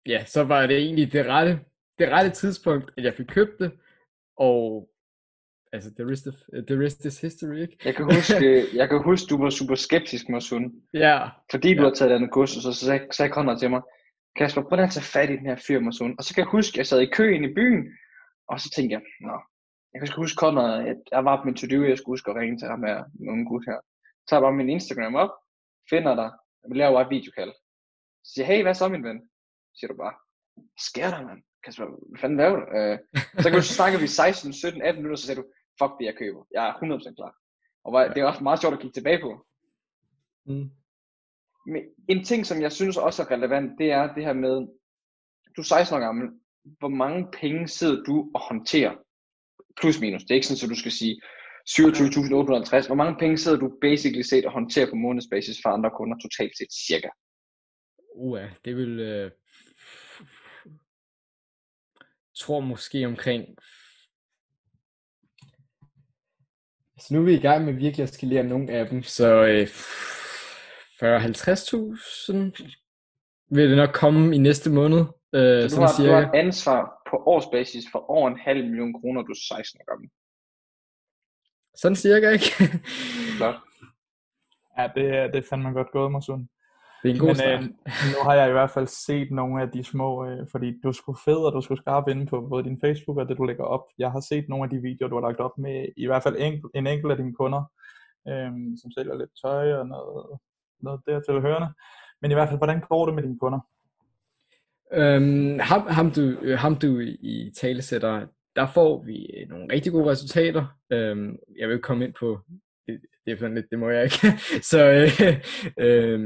ja, 0.05 0.25
så 0.25 0.43
var 0.43 0.67
det 0.67 0.77
egentlig 0.77 1.11
det 1.11 1.25
rette, 1.25 1.59
det 1.99 2.09
rette 2.09 2.29
tidspunkt, 2.29 2.91
at 2.97 3.03
jeg 3.03 3.13
fik 3.13 3.25
købt 3.25 3.59
det, 3.59 3.71
og 4.37 4.89
altså, 5.73 5.91
the 5.99 6.11
rest, 6.11 6.27
of, 6.27 6.33
the 6.67 6.83
rest 6.85 7.05
is 7.05 7.21
history, 7.21 7.55
ikke? 7.61 7.77
Jeg 7.85 7.95
kan 7.95 8.05
huske, 8.05 8.65
jeg 8.79 8.89
kan 8.89 9.03
huske, 9.03 9.29
du 9.29 9.43
var 9.43 9.49
super 9.49 9.75
skeptisk, 9.75 10.29
Masun. 10.29 10.73
Ja, 10.93 11.29
Fordi 11.51 11.73
du 11.73 11.81
Ja. 11.81 11.87
har 11.87 11.93
taget 11.95 12.11
et 12.11 12.15
andet 12.15 12.31
kursus, 12.31 12.65
og 12.65 12.73
så 12.73 12.85
sagde, 12.85 13.07
sagde 13.11 13.31
Conrad 13.33 13.59
til 13.59 13.69
mig, 13.69 13.81
Kasper, 14.37 14.61
prøv 14.69 14.79
at 14.79 14.91
tage 14.91 15.11
fat 15.15 15.29
i 15.29 15.37
den 15.39 15.45
her 15.45 15.55
fyr, 15.67 15.79
Og 16.19 16.23
så 16.25 16.31
kan 16.33 16.41
jeg 16.43 16.51
huske, 16.57 16.73
at 16.75 16.77
jeg 16.77 16.87
sad 16.87 17.01
i 17.01 17.13
køen 17.17 17.43
i 17.43 17.53
byen, 17.53 17.83
og 18.51 18.59
så 18.61 18.67
tænkte 18.75 18.93
jeg, 18.93 19.01
nå, 19.27 19.37
jeg 19.93 19.97
kan 19.99 20.07
sgu 20.07 20.21
huske 20.21 20.39
Conrad, 20.43 20.87
at 20.91 20.97
jeg 21.11 21.25
var 21.25 21.35
på 21.37 21.43
min 21.45 21.55
to-do, 21.55 21.83
jeg 21.83 21.97
skulle 21.97 22.13
huske 22.15 22.31
at 22.31 22.35
ringe 22.37 22.57
til 22.57 22.67
ham 22.67 22.83
her, 22.83 22.97
nogen 23.27 23.45
gut 23.45 23.65
her. 23.69 23.79
Så 24.19 24.25
tager 24.29 24.41
bare 24.41 24.53
min 24.59 24.69
Instagram 24.69 25.15
op, 25.15 25.31
finder 25.89 26.15
dig, 26.21 26.29
og 26.63 26.67
laver 26.81 26.93
bare 26.93 27.05
et 27.07 27.09
videokald. 27.15 27.53
Så 28.25 28.29
siger 28.33 28.45
hey, 28.45 28.61
hvad 28.63 28.73
så, 28.73 28.87
min 28.89 29.03
ven? 29.03 29.19
Så 29.73 29.75
siger 29.79 29.91
du 29.91 29.97
bare, 30.03 30.15
"Hvad 30.55 30.83
sker 30.89 31.09
der, 31.13 31.21
mand? 31.27 31.41
Kasper, 31.63 31.85
hvad 32.09 32.19
fanden 32.21 32.37
laver 32.37 32.55
du? 32.59 32.65
Øh, 32.77 32.97
så 33.43 33.45
kan 33.49 33.57
du 33.59 33.65
så 33.65 33.73
snakker 33.73 33.99
vi 33.99 34.07
16, 34.07 34.53
17, 34.53 34.81
18 34.81 35.01
minutter, 35.03 35.19
så 35.19 35.25
siger 35.25 35.39
du, 35.41 35.45
fuck 35.79 35.93
det, 35.99 36.05
jeg 36.05 36.15
køber. 36.21 36.41
Jeg 36.55 36.63
er 36.69 36.73
100% 36.73 37.15
klar. 37.19 37.33
Og 37.85 37.93
var- 37.93 38.07
det 38.13 38.17
er 38.21 38.25
også 38.25 38.43
meget 38.43 38.61
sjovt 38.61 38.73
at 38.75 38.81
kigge 38.81 38.93
tilbage 38.99 39.21
på. 39.21 39.31
mm. 40.45 40.69
Men 41.67 41.83
en 42.07 42.23
ting, 42.23 42.45
som 42.45 42.61
jeg 42.61 42.71
synes 42.71 42.97
også 42.97 43.21
er 43.23 43.31
relevant, 43.31 43.79
det 43.79 43.91
er 43.91 44.13
det 44.13 44.23
her 44.23 44.33
med, 44.33 44.55
du 45.55 45.61
er 45.61 45.65
16 45.65 45.97
år 45.97 45.99
gammel, 45.99 46.27
hvor 46.79 46.87
mange 46.87 47.27
penge 47.41 47.67
sidder 47.67 48.03
du 48.03 48.31
og 48.35 48.41
håndterer? 48.41 48.95
Plus 49.79 49.99
minus. 49.99 50.21
Det 50.21 50.31
er 50.31 50.35
ikke 50.35 50.47
sådan, 50.47 50.69
at 50.69 50.75
du 50.75 50.79
skal 50.79 50.91
sige 50.91 51.21
27.850. 51.69 52.87
Hvor 52.87 52.95
mange 52.95 53.15
penge 53.19 53.37
sidder 53.37 53.57
du 53.57 53.77
basically 53.81 54.21
set 54.21 54.45
og 54.45 54.51
håndterer 54.51 54.89
på 54.89 54.95
månedsbasis 54.95 55.57
for 55.63 55.69
andre 55.69 55.91
kunder 55.97 56.17
totalt 56.17 56.57
set 56.57 56.71
cirka? 56.87 57.09
Uh, 58.15 58.41
det 58.65 58.75
vil, 58.75 58.99
øh, 58.99 59.31
tror 62.35 62.59
måske 62.59 63.05
omkring, 63.05 63.45
så 66.99 67.13
nu 67.13 67.19
er 67.19 67.25
vi 67.25 67.33
i 67.33 67.39
gang 67.39 67.65
med 67.65 67.73
virkelig 67.73 68.03
at 68.03 68.13
skalere 68.13 68.43
nogle 68.43 68.71
af 68.71 68.87
dem, 68.89 69.03
så 69.03 69.45
øh, 69.45 69.67
40-50.000 71.03 72.73
vil 73.49 73.69
det 73.69 73.77
nok 73.77 73.89
komme 73.93 74.35
i 74.35 74.37
næste 74.37 74.69
måned, 74.71 74.99
øh, 75.33 75.69
Så 75.69 75.75
du 75.75 75.81
har, 75.81 75.87
du 75.87 75.93
cirka. 76.01 76.11
har 76.13 76.21
et 76.31 76.35
ansvar 76.35 77.01
på 77.09 77.17
årsbasis 77.25 77.83
for 77.91 78.09
over 78.11 78.27
en 78.27 78.39
halv 78.39 78.63
million 78.65 78.93
kroner, 79.01 79.21
du 79.21 79.31
er 79.31 79.55
16 79.57 79.79
år 79.81 79.85
gammel. 79.91 80.09
Sådan 81.75 81.95
cirka, 81.95 82.29
ikke? 82.29 82.45
Ja, 84.77 84.87
det, 84.95 85.05
er- 85.17 85.27
det 85.31 85.35
er 85.37 85.47
fandme 85.49 85.69
godt 85.69 85.91
gået, 85.91 86.11
Masun. 86.11 86.49
det 87.03 87.09
er 87.09 87.13
en 87.13 87.19
god 87.19 87.27
Men 87.27 87.35
start. 87.35 87.63
øh, 87.63 87.69
nu 88.13 88.19
har 88.23 88.33
jeg 88.33 88.49
i 88.49 88.51
hvert 88.51 88.71
fald 88.71 88.87
set 88.87 89.31
nogle 89.31 89.61
af 89.61 89.69
de 89.71 89.83
små, 89.83 90.25
øh, 90.27 90.47
fordi 90.51 90.79
du 90.83 90.91
skulle 90.93 91.19
fed, 91.25 91.37
og 91.47 91.53
du 91.53 91.61
skulle 91.61 91.81
skarp 91.81 92.07
inde 92.07 92.25
på 92.25 92.47
både 92.49 92.63
din 92.63 92.79
Facebook 92.83 93.17
og 93.17 93.29
det, 93.29 93.37
du 93.37 93.43
lægger 93.43 93.63
op. 93.63 93.83
Jeg 93.97 94.11
har 94.11 94.19
set 94.29 94.45
nogle 94.49 94.63
af 94.63 94.69
de 94.69 94.77
videoer, 94.81 95.09
du 95.09 95.15
har 95.15 95.27
lagt 95.27 95.39
op 95.39 95.57
med 95.57 95.85
i 95.97 96.05
hvert 96.05 96.23
fald 96.23 96.35
en, 96.39 96.53
en 96.75 96.87
enkelt 96.87 97.11
af 97.11 97.17
dine 97.17 97.33
kunder, 97.33 97.63
øh, 98.29 98.51
som 98.81 98.91
sælger 98.91 99.15
lidt 99.17 99.31
tøj 99.43 99.73
og 99.73 99.87
noget, 99.87 100.39
noget 100.79 101.01
dertil 101.07 101.41
hørende. 101.41 101.69
Men 102.21 102.31
i 102.31 102.33
hvert 102.33 102.49
fald, 102.49 102.59
hvordan 102.59 102.81
går 102.89 103.05
det 103.05 103.15
med 103.15 103.23
dine 103.23 103.39
kunder? 103.39 103.59
Øhm, 104.93 105.59
ham, 105.59 105.87
ham, 105.87 106.11
du, 106.11 106.21
øh, 106.21 106.57
ham 106.57 106.75
du 106.75 106.99
i 107.19 107.51
talesætter, 107.57 108.27
der 108.55 108.67
får 108.73 109.03
vi 109.03 109.25
øh, 109.37 109.49
nogle 109.49 109.73
rigtig 109.73 109.91
gode 109.91 110.11
resultater. 110.11 110.65
Øhm, 110.91 111.37
jeg 111.59 111.67
vil 111.67 111.73
ikke 111.73 111.83
komme 111.83 112.05
ind 112.05 112.13
på, 112.19 112.39
det, 112.87 113.01
det 113.25 113.31
er 113.31 113.37
sådan 113.37 113.55
lidt, 113.55 113.69
det 113.71 113.79
må 113.79 113.89
jeg 113.89 114.03
ikke. 114.03 114.39
Så, 114.71 114.79
øh, 114.91 115.41
øh, 115.85 116.19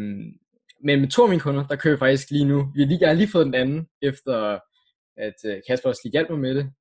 men 0.83 0.99
med 0.99 1.07
to 1.07 1.23
af 1.23 1.29
mine 1.29 1.41
kunder, 1.41 1.67
der 1.67 1.75
kører 1.75 1.93
jeg 1.93 1.99
faktisk 1.99 2.31
lige 2.31 2.45
nu. 2.45 2.71
Vi 2.75 2.81
har 2.81 2.87
lige, 2.87 3.01
jeg 3.01 3.09
har 3.09 3.15
lige 3.15 3.31
fået 3.31 3.45
den 3.45 3.53
anden, 3.53 3.87
efter 4.01 4.59
at 5.17 5.33
øh, 5.45 5.61
Kasper 5.67 5.89
også 5.89 6.01
lige 6.03 6.11
hjalp 6.11 6.29
mig 6.29 6.39
med 6.39 6.55
det. 6.55 6.71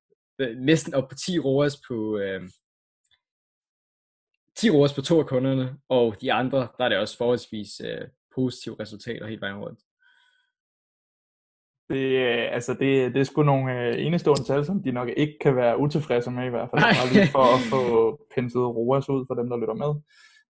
Næsten 0.57 0.93
op 0.93 1.09
på 1.09 1.15
10 1.15 1.39
ROAS 1.39 1.81
på, 1.87 2.17
øh, 2.17 2.41
10 4.61 4.69
ROAS 4.69 4.93
på 4.93 5.01
to 5.01 5.19
af 5.19 5.25
kunderne, 5.25 5.77
og 5.89 6.15
de 6.21 6.33
andre, 6.33 6.67
der 6.77 6.85
er 6.85 6.89
det 6.89 6.97
også 6.97 7.17
forholdsvis 7.17 7.81
øh, 7.85 8.07
positive 8.35 8.75
resultater 8.79 9.27
hele 9.27 9.41
vejen 9.41 9.57
rundt. 9.57 9.79
Det, 11.89 12.05
øh, 12.25 12.53
altså 12.53 12.73
det, 12.73 13.13
det 13.13 13.19
er 13.19 13.23
sgu 13.23 13.43
nogle 13.43 13.79
øh, 13.79 14.05
enestående 14.05 14.43
tal, 14.43 14.65
som 14.65 14.83
de 14.83 14.91
nok 14.91 15.09
ikke 15.17 15.37
kan 15.41 15.55
være 15.55 15.79
utilfredse 15.79 16.31
med 16.31 16.45
i 16.45 16.49
hvert 16.49 16.69
fald. 16.69 16.81
Bare 16.81 17.13
lige 17.13 17.31
for 17.31 17.45
at 17.55 17.61
få 17.71 17.81
penset 18.35 18.61
ROAS 18.61 19.09
ud 19.09 19.25
for 19.27 19.33
dem, 19.33 19.49
der 19.49 19.57
lytter 19.57 19.73
med. 19.73 20.01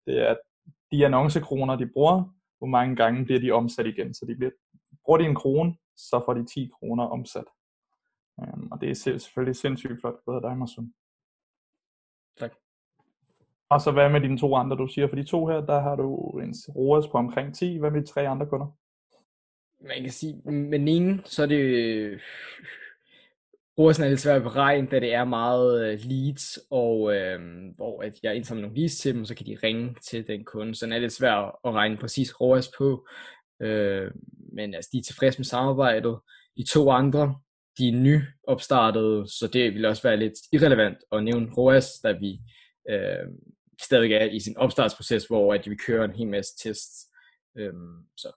Det 0.06 0.22
er, 0.24 0.30
at 0.32 0.40
de 0.92 1.06
annoncekroner, 1.06 1.76
de 1.76 1.90
bruger, 1.94 2.24
hvor 2.58 2.68
mange 2.68 2.96
gange 2.96 3.26
bliver 3.26 3.40
de 3.40 3.52
omsat 3.52 3.86
igen. 3.86 4.14
Så 4.14 4.26
de 4.26 4.36
bliver, 4.36 4.52
bruger 5.06 5.18
de 5.18 5.26
en 5.26 5.36
krone, 5.36 5.76
så 5.98 6.22
får 6.26 6.34
de 6.34 6.46
10 6.46 6.70
kroner 6.80 7.04
omsat. 7.04 7.50
Um, 8.38 8.72
og 8.72 8.82
det 8.82 8.90
er 8.90 9.18
selvfølgelig 9.20 9.56
sindssygt 9.56 10.00
flot 10.02 10.16
både 10.26 10.42
dig, 10.42 10.58
Marsun. 10.58 10.94
Og 13.72 13.82
så 13.82 13.92
hvad 13.92 14.10
med 14.10 14.22
dine 14.22 14.38
to 14.38 14.56
andre, 14.56 14.78
du 14.78 14.88
siger? 14.88 15.08
For 15.08 15.16
de 15.16 15.24
to 15.24 15.48
her, 15.48 15.62
der 15.62 15.82
har 15.82 15.96
du 15.96 16.40
en 16.40 16.56
ROAS 16.76 17.08
på 17.08 17.18
omkring 17.18 17.56
10. 17.56 17.78
Hvad 17.78 17.92
med 17.92 18.02
de 18.02 18.08
tre 18.08 18.28
andre 18.28 18.46
kunder? 18.46 18.78
Man 19.88 20.02
kan 20.02 20.12
sige, 20.12 20.42
med 20.46 20.80
den 20.80 20.88
ene, 20.88 21.22
så 21.26 21.44
er 21.44 21.48
det 21.48 21.60
øh, 21.60 22.20
ROAS'en 23.80 24.04
er 24.04 24.10
lidt 24.10 24.20
svært 24.20 24.36
at 24.36 24.44
beregne, 24.44 24.88
da 24.88 25.00
det 25.00 25.14
er 25.14 25.24
meget 25.24 25.86
øh, 25.86 26.00
leads, 26.04 26.60
og 26.72 27.16
øh, 27.16 27.40
hvor 27.76 28.02
at 28.02 28.14
jeg 28.24 28.36
indsamler 28.36 28.62
nogle 28.62 28.78
leads 28.78 28.98
til 28.98 29.16
dem, 29.16 29.26
så 29.26 29.36
kan 29.36 29.46
de 29.46 29.58
ringe 29.64 29.96
til 30.10 30.28
den 30.28 30.46
kunde. 30.46 30.76
Så 30.76 30.86
den 30.86 30.94
er 30.94 31.00
lidt 31.00 31.14
svært 31.14 31.52
at 31.66 31.74
regne 31.74 31.98
præcis 31.98 32.42
ROAS 32.42 32.72
på. 32.78 33.08
Øh, 33.62 34.12
men 34.54 34.74
altså, 34.74 34.90
de 34.94 34.98
er 34.98 35.04
tilfredse 35.04 35.40
med 35.40 35.46
samarbejdet. 35.46 36.20
De 36.58 36.64
to 36.64 36.90
andre, 36.90 37.36
de 37.78 37.88
er 37.88 37.94
nyopstartede, 37.94 39.28
så 39.28 39.50
det 39.54 39.74
vil 39.74 39.86
også 39.86 40.04
være 40.04 40.18
lidt 40.18 40.34
irrelevant 40.54 40.98
at 41.12 41.24
nævne 41.24 41.54
ROAS, 41.58 41.90
da 42.04 42.12
vi 42.12 42.40
øh, 42.90 43.28
stadig 43.84 44.14
er 44.14 44.26
i 44.26 44.40
sin 44.40 44.58
opstartsproces, 44.58 45.26
hvor 45.26 45.54
at 45.54 45.70
vi 45.70 45.76
kører 45.76 46.06
en 46.06 46.12
hel 46.12 46.28
masse 46.28 46.58
tests. 46.58 47.08
Øh, 47.58 47.74
så 48.18 48.32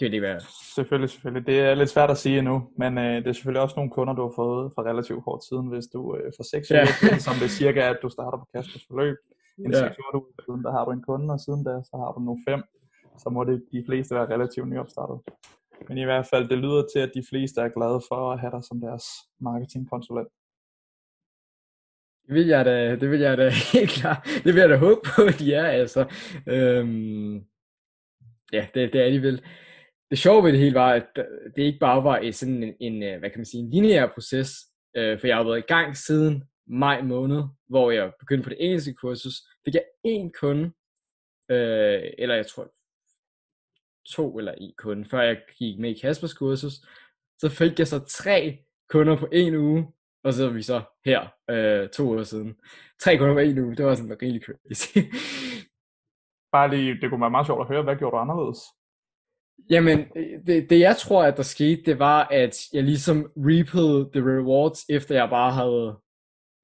det 0.00 0.06
vil 0.06 0.12
det 0.12 0.22
være. 0.22 0.40
Selvfølgelig, 0.74 1.10
selvfølgelig. 1.10 1.46
Det 1.46 1.60
er 1.60 1.74
lidt 1.74 1.90
svært 1.90 2.10
at 2.10 2.18
sige 2.18 2.38
endnu, 2.38 2.70
men 2.76 2.98
øh, 2.98 3.16
det 3.16 3.26
er 3.26 3.32
selvfølgelig 3.32 3.62
også 3.62 3.76
nogle 3.76 3.90
kunder, 3.90 4.14
du 4.14 4.22
har 4.22 4.32
fået 4.36 4.72
for 4.74 4.82
relativt 4.90 5.24
kort 5.24 5.44
siden, 5.44 5.66
hvis 5.66 5.86
du 5.86 6.16
øh, 6.16 6.32
for 6.36 6.42
6 6.42 6.70
ja. 6.70 6.80
uger 6.80 7.18
som 7.18 7.34
det 7.42 7.50
cirka 7.50 7.80
at 7.80 7.98
du 8.02 8.08
starter 8.08 8.38
på 8.38 8.46
Kaspers 8.54 8.84
forløb. 8.88 9.16
En 9.58 9.72
ja. 9.72 9.88
6 9.88 9.96
uger 10.14 10.24
siden, 10.46 10.64
der 10.64 10.72
har 10.72 10.84
du 10.84 10.90
en 10.90 11.02
kunde, 11.02 11.34
og 11.34 11.40
siden 11.40 11.64
da, 11.64 11.74
så 11.90 11.94
har 12.02 12.12
du 12.12 12.20
nu 12.20 12.38
fem. 12.48 12.62
Så 13.22 13.30
må 13.30 13.44
det 13.44 13.64
de 13.72 13.84
fleste 13.86 14.14
være 14.14 14.28
relativt 14.34 14.68
nyopstartet. 14.68 15.18
Men 15.88 15.98
i 15.98 16.04
hvert 16.04 16.26
fald, 16.26 16.48
det 16.48 16.58
lyder 16.58 16.84
til, 16.92 16.98
at 16.98 17.10
de 17.14 17.22
fleste 17.30 17.60
er 17.60 17.68
glade 17.68 18.00
for 18.08 18.32
at 18.32 18.40
have 18.40 18.50
dig 18.50 18.64
som 18.64 18.80
deres 18.80 19.04
marketingkonsulent. 19.40 20.28
Det 22.28 22.34
vil 22.34 22.46
jeg 22.46 22.64
da, 22.64 22.96
det 22.96 23.10
vil 23.10 23.20
jeg 23.20 23.38
da 23.38 23.48
helt 23.72 23.90
klart, 23.90 24.28
det 24.44 24.54
vil 24.54 24.60
jeg 24.60 24.68
da 24.68 24.76
håbe 24.76 25.00
på, 25.04 25.22
at 25.22 25.38
de 25.38 25.54
er, 25.54 25.66
altså. 25.66 26.14
Øhm, 26.46 27.34
ja, 28.52 28.66
det, 28.74 28.92
det 28.92 29.06
er 29.06 29.10
de 29.10 29.22
vel. 29.22 29.42
Det 30.10 30.18
sjove 30.18 30.44
ved 30.44 30.52
det 30.52 30.60
hele 30.60 30.74
var, 30.74 30.92
at 30.92 31.08
det 31.56 31.62
ikke 31.62 31.78
bare 31.78 32.04
var 32.04 32.30
sådan 32.32 32.62
en, 32.62 32.74
en 32.80 33.02
øh, 33.02 33.18
hvad 33.18 33.30
kan 33.30 33.38
man 33.38 33.44
sige, 33.44 33.62
en 33.62 33.70
lineær 33.70 34.06
proces, 34.06 34.50
øh, 34.96 35.20
for 35.20 35.26
jeg 35.26 35.36
har 35.36 35.44
været 35.44 35.58
i 35.58 35.72
gang 35.72 35.96
siden 35.96 36.44
maj 36.66 37.02
måned, 37.02 37.42
hvor 37.68 37.90
jeg 37.90 38.12
begyndte 38.18 38.44
på 38.44 38.50
det 38.50 38.64
engelske 38.64 38.94
kursus, 38.94 39.34
fik 39.64 39.74
jeg 39.74 39.84
én 40.06 40.30
kunde, 40.40 40.64
øh, 41.50 42.02
eller 42.18 42.34
jeg 42.34 42.46
tror 42.46 42.72
to 44.14 44.38
eller 44.38 44.52
en 44.52 44.72
kunde, 44.78 45.04
før 45.04 45.22
jeg 45.22 45.40
gik 45.58 45.78
med 45.78 45.90
i 45.90 45.98
Kaspers 45.98 46.34
kursus. 46.34 46.72
Så 47.38 47.48
fik 47.48 47.78
jeg 47.78 47.86
så 47.86 47.98
tre 47.98 48.58
kunder 48.88 49.16
på 49.16 49.28
en 49.32 49.54
uge, 49.54 49.86
og 50.24 50.32
så 50.32 50.44
er 50.44 50.52
vi 50.52 50.62
så 50.62 50.82
her 51.04 51.28
øh, 51.50 51.88
to 51.88 52.04
uger 52.04 52.22
siden. 52.22 52.54
Tre 53.00 53.18
kunder 53.18 53.34
på 53.34 53.38
en 53.38 53.58
uge, 53.58 53.76
det 53.76 53.84
var 53.84 53.94
sådan 53.94 54.16
rigtig 54.22 54.42
crazy. 54.42 54.98
Bare 56.54 56.70
lige, 56.70 57.00
det 57.00 57.10
kunne 57.10 57.20
være 57.20 57.30
meget 57.30 57.46
sjovt 57.46 57.60
at 57.60 57.68
høre, 57.68 57.82
hvad 57.82 57.96
gjorde 57.96 58.16
du 58.16 58.20
anderledes? 58.20 58.58
Jamen, 59.70 59.98
det, 60.46 60.70
det 60.70 60.80
jeg 60.80 60.96
tror, 60.96 61.24
at 61.24 61.36
der 61.36 61.42
skete, 61.42 61.82
det 61.82 61.98
var, 61.98 62.28
at 62.30 62.56
jeg 62.72 62.84
ligesom 62.84 63.32
reapede 63.36 64.10
the 64.12 64.22
rewards, 64.36 64.84
efter 64.88 65.14
jeg 65.14 65.28
bare 65.30 65.52
havde 65.52 65.98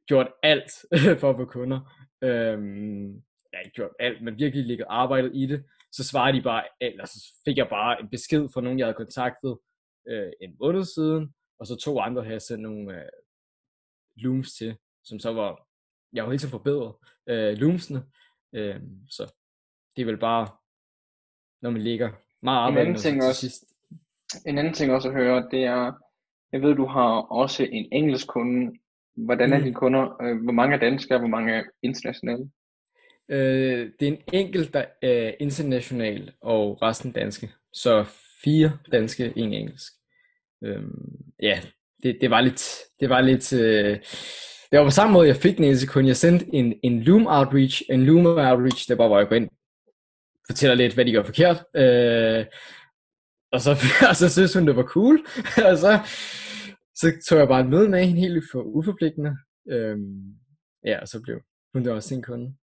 gjort 0.09 0.29
alt 0.43 0.71
for 1.21 1.31
at 1.31 1.37
få 1.37 1.45
kunder. 1.45 1.81
Øhm, 2.25 3.07
jeg 3.51 3.59
har 3.59 3.65
ikke 3.65 3.75
gjort 3.75 3.91
alt, 3.99 4.23
men 4.23 4.39
virkelig 4.39 4.65
ligget 4.65 4.87
arbejdet 4.89 5.31
i 5.35 5.47
det 5.47 5.65
så 5.97 6.05
svarede 6.05 6.37
de 6.37 6.43
bare, 6.43 6.65
eller 6.81 7.07
så 7.07 7.19
fik 7.45 7.57
jeg 7.57 7.69
bare 7.69 8.01
en 8.01 8.09
besked 8.11 8.49
fra 8.55 8.61
nogen, 8.61 8.79
jeg 8.79 8.87
havde 8.87 9.03
kontaktet 9.05 9.59
øh, 10.09 10.33
en 10.41 10.57
måned 10.61 10.85
siden, 10.85 11.35
og 11.59 11.67
så 11.67 11.77
to 11.77 12.01
andre 12.01 12.25
havde 12.25 12.41
sendt 12.41 12.63
nogle 12.63 12.95
øh, 12.97 13.09
looms 14.17 14.55
til, 14.55 14.77
som 15.05 15.19
så 15.19 15.33
var, 15.33 15.67
jeg 16.13 16.25
var 16.25 16.31
helt 16.31 16.43
så 16.43 16.51
forbedret 16.51 16.95
øh, 17.27 17.57
loomsene, 17.57 18.05
øh, 18.53 18.81
så 19.09 19.35
det 19.97 20.03
er 20.03 20.07
vel 20.07 20.19
bare, 20.19 20.49
når 21.63 21.71
man 21.71 21.83
ligger 21.83 22.11
meget 22.43 22.59
arbejde 22.59 22.81
en 22.81 22.87
anden 22.87 23.03
ting 23.03 23.25
også, 23.25 23.41
sidst. 23.41 23.65
En 24.47 24.59
anden 24.59 24.73
ting 24.73 24.93
også 24.93 25.09
at 25.09 25.15
høre, 25.15 25.49
det 25.51 25.65
er, 25.65 25.93
jeg 26.53 26.63
ved, 26.63 26.75
du 26.75 26.87
har 26.87 27.21
også 27.21 27.63
en 27.63 27.89
engelsk 27.93 28.27
kunde. 28.27 28.79
Hvordan 29.17 29.53
er 29.53 29.59
mm. 29.59 29.65
dine 29.65 29.75
kunder? 29.75 30.23
Øh, 30.23 30.43
hvor 30.43 30.53
mange 30.53 30.77
er 30.77 30.81
danske, 30.81 31.15
og 31.15 31.19
hvor 31.21 31.29
mange 31.29 31.53
er 31.53 31.63
internationale? 31.83 32.51
Øh, 33.29 33.93
det 34.01 34.09
er 34.09 34.13
en 34.13 34.23
enkelt, 34.33 34.75
der 34.75 34.85
er 35.03 35.35
international, 35.41 36.33
og 36.41 36.83
resten 36.83 37.13
danske. 37.13 37.53
Så 37.73 38.05
fire 38.45 38.79
danske, 38.93 39.33
en 39.37 39.53
engelsk. 39.53 39.93
Øh, 40.65 40.83
ja, 41.43 41.61
det, 42.05 42.19
det 42.21 42.31
var 42.31 42.41
lidt, 42.41 42.79
det 43.01 43.09
var 43.09 43.21
lidt, 43.21 43.53
øh, 43.53 43.99
det 44.71 44.79
var 44.79 44.85
på 44.85 44.91
samme 44.91 45.13
måde, 45.13 45.29
jeg 45.29 45.37
fik 45.37 45.57
den 45.57 45.65
eneste 45.65 45.87
kun. 45.87 46.07
Jeg 46.07 46.17
sendte 46.17 46.47
en, 46.53 46.75
en 46.83 47.03
Loom 47.03 47.27
Outreach, 47.27 47.83
en 47.91 48.05
Loom 48.05 48.27
Outreach, 48.27 48.89
det 48.89 48.99
var, 48.99 49.07
hvor 49.07 49.19
jeg 49.19 49.29
går 49.29 49.37
ind, 49.37 49.49
fortæller 50.47 50.75
lidt, 50.75 50.95
hvad 50.95 51.05
de 51.05 51.13
gør 51.13 51.23
forkert, 51.23 51.65
øh, 51.77 52.47
og 53.53 53.61
så, 53.61 53.71
og 54.11 54.17
så 54.17 54.29
synes 54.33 54.55
hun, 54.55 54.67
det 54.67 54.77
var 54.77 54.83
cool, 54.83 55.19
og 55.71 55.79
så, 55.79 55.99
så 56.95 57.13
tog 57.29 57.39
jeg 57.39 57.49
bare 57.49 57.61
et 57.61 57.71
møde 57.71 57.89
med 57.89 58.05
hende 58.07 58.21
helt 58.21 58.45
for 58.53 58.63
uforpligtende, 58.63 59.37
øh, 59.69 59.99
ja, 60.85 61.01
og 61.01 61.09
så 61.09 61.23
blev 61.23 61.41
hun 61.75 61.85
der 61.85 61.95
også 61.95 62.09
sin 62.09 62.23
kunde. 62.23 62.55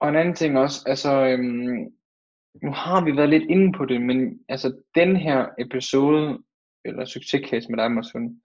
Og 0.00 0.08
en 0.08 0.16
anden 0.16 0.34
ting 0.34 0.58
også, 0.58 0.84
altså, 0.86 1.26
øhm, 1.26 1.76
nu 2.62 2.70
har 2.72 3.04
vi 3.04 3.16
været 3.16 3.28
lidt 3.28 3.50
inde 3.50 3.72
på 3.78 3.84
det, 3.84 4.02
men 4.02 4.38
altså 4.48 4.82
den 4.94 5.16
her 5.16 5.46
episode, 5.58 6.38
eller 6.88 7.04
succescase 7.04 7.68
med 7.70 7.78
dig, 7.78 7.90
Marsun, 7.92 8.40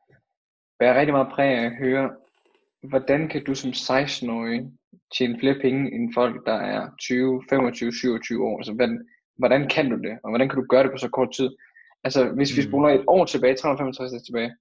bærer 0.79 0.99
rigtig 0.99 1.13
meget 1.13 1.33
præg 1.35 1.49
af 1.57 1.65
at 1.65 1.75
høre, 1.75 2.09
hvordan 2.89 3.29
kan 3.29 3.43
du 3.43 3.55
som 3.55 3.69
16-årig 3.69 4.59
tjene 5.17 5.39
flere 5.39 5.59
penge 5.61 5.95
end 5.95 6.13
folk, 6.13 6.45
der 6.45 6.57
er 6.73 6.89
20, 6.99 7.43
25, 7.49 7.93
27 7.93 8.45
år? 8.47 8.57
Altså, 8.57 8.73
hvordan, 8.73 9.07
hvordan 9.37 9.69
kan 9.69 9.89
du 9.89 9.97
det, 9.97 10.15
og 10.23 10.29
hvordan 10.29 10.49
kan 10.49 10.59
du 10.59 10.65
gøre 10.69 10.83
det 10.83 10.91
på 10.91 10.97
så 10.97 11.09
kort 11.09 11.31
tid? 11.37 11.49
Altså, 12.03 12.21
hvis 12.37 12.57
vi 12.57 12.61
mm. 12.61 12.69
spoler 12.69 12.89
et 12.89 13.05
år 13.07 13.25
tilbage, 13.25 13.55
365 13.55 14.13
år 14.13 14.25
tilbage, 14.25 14.51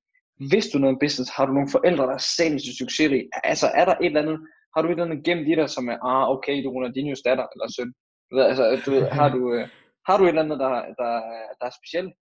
hvis 0.50 0.66
du 0.68 0.78
noget 0.78 0.98
business, 1.00 1.30
har 1.36 1.46
du 1.46 1.52
nogle 1.52 1.74
forældre, 1.76 2.06
der 2.06 2.14
er 2.14 2.26
sindssygt 2.36 2.78
succesrige? 2.78 3.28
Altså, 3.44 3.66
er 3.74 3.84
der 3.84 3.94
et 4.00 4.06
eller 4.06 4.22
andet, 4.22 4.38
har 4.74 4.82
du 4.82 4.88
et 4.88 4.92
eller 4.92 5.04
andet 5.04 5.24
gemt 5.24 5.48
i 5.48 5.54
dig, 5.60 5.68
som 5.70 5.88
er, 5.88 5.98
ah, 6.10 6.30
okay, 6.34 6.54
du 6.62 6.68
er 6.68 6.74
Ronaldinho's 6.76 7.22
datter, 7.26 7.46
eller 7.52 7.66
søn? 7.76 7.92
Du 8.30 8.36
ved, 8.36 8.44
altså, 8.50 8.64
du 8.86 8.90
ved, 8.90 9.02
har, 9.18 9.28
du, 9.28 9.52
øh, 9.54 9.68
har 10.08 10.16
du 10.16 10.24
et 10.24 10.28
eller 10.28 10.42
andet, 10.42 10.58
der, 10.58 10.70
der, 11.00 11.12
der 11.58 11.66
er 11.70 11.74
specielt? 11.80 12.12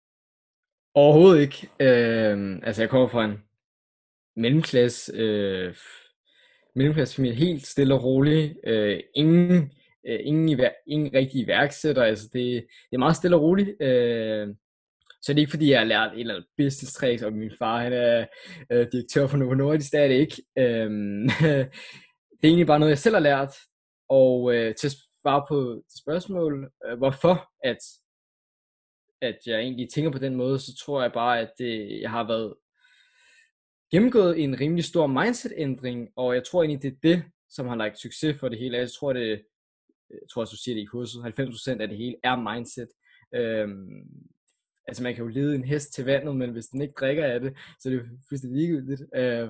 Overhovedet 0.95 1.41
ikke. 1.41 1.69
Øh, 1.79 2.59
altså, 2.63 2.81
jeg 2.81 2.89
kommer 2.89 3.07
fra 3.07 3.25
en 3.25 3.37
mellemklasse, 4.35 5.13
øh, 5.15 5.75
mellemklassefamilie, 6.75 7.35
helt 7.35 7.67
stille 7.67 7.93
og 7.93 8.03
rolig. 8.03 8.55
Øh, 8.63 8.99
ingen, 9.15 9.71
øh, 10.07 10.19
ingen, 10.23 10.59
ingen 10.87 11.13
rigtig 11.13 11.41
iværksætter, 11.41 12.03
altså 12.03 12.29
det, 12.33 12.65
det 12.89 12.93
er 12.93 12.97
meget 12.97 13.15
stille 13.15 13.35
og 13.35 13.41
roligt. 13.41 13.81
Øh, 13.81 14.47
så 15.21 15.33
det 15.33 15.39
er 15.39 15.41
ikke 15.41 15.51
fordi, 15.51 15.71
jeg 15.71 15.79
har 15.79 15.85
lært 15.85 16.13
et 16.13 16.19
eller 16.19 16.33
andet 16.35 16.49
business 16.57 16.93
tricks, 16.93 17.23
og 17.23 17.33
min 17.33 17.51
far 17.59 17.83
han 17.83 17.93
er 17.93 18.25
øh, 18.71 18.87
direktør 18.91 19.27
for 19.27 19.37
Novo 19.37 19.53
Nordisk, 19.53 19.91
det 19.91 19.99
er 19.99 20.07
det 20.07 20.15
ikke. 20.15 20.43
Øh, 20.57 20.89
det 22.37 22.43
er 22.43 22.47
egentlig 22.47 22.67
bare 22.67 22.79
noget, 22.79 22.89
jeg 22.89 22.97
selv 22.97 23.15
har 23.15 23.21
lært. 23.21 23.53
Og 24.09 24.55
øh, 24.55 24.75
til 24.75 24.87
at 24.87 24.95
svare 25.21 25.45
på 25.49 25.83
spørgsmål, 25.99 26.71
øh, 26.85 26.97
hvorfor 26.97 27.49
at, 27.63 27.77
at 29.21 29.37
jeg 29.45 29.59
egentlig 29.59 29.89
tænker 29.89 30.11
på 30.11 30.17
den 30.17 30.35
måde, 30.35 30.59
så 30.59 30.75
tror 30.75 31.01
jeg 31.01 31.11
bare, 31.11 31.39
at 31.39 31.51
det, 31.57 32.01
jeg 32.01 32.09
har 32.09 32.27
været 32.27 32.53
gennemgået 33.91 34.43
en 34.43 34.59
rimelig 34.59 34.83
stor 34.83 35.07
mindset-ændring, 35.07 36.09
og 36.15 36.35
jeg 36.35 36.43
tror 36.43 36.63
egentlig, 36.63 36.81
det 36.81 36.93
er 36.93 37.15
det, 37.15 37.23
som 37.49 37.67
har 37.67 37.75
lagt 37.75 37.99
succes 37.99 38.39
for 38.39 38.49
det 38.49 38.59
hele. 38.59 38.77
Jeg 38.77 38.91
tror, 38.91 39.13
det, 39.13 39.29
jeg 40.09 40.29
tror, 40.31 40.41
at 40.41 40.51
du 40.51 40.57
siger 40.57 40.75
det 40.75 40.81
i 40.81 40.85
kurset, 40.85 41.19
90% 41.39 41.81
af 41.81 41.87
det 41.87 41.97
hele 41.97 42.15
er 42.23 42.53
mindset. 42.53 42.89
Øhm, 43.35 44.03
altså 44.87 45.03
man 45.03 45.15
kan 45.15 45.23
jo 45.23 45.29
lede 45.29 45.55
en 45.55 45.63
hest 45.63 45.93
til 45.93 46.05
vandet, 46.05 46.35
men 46.35 46.51
hvis 46.51 46.67
den 46.67 46.81
ikke 46.81 46.93
drikker 46.99 47.25
af 47.25 47.39
det, 47.39 47.57
så 47.79 47.89
er 47.89 47.93
det 47.93 48.09
fuldstændig 48.29 48.61
ligegyldigt. 48.61 49.01
Øh, 49.15 49.49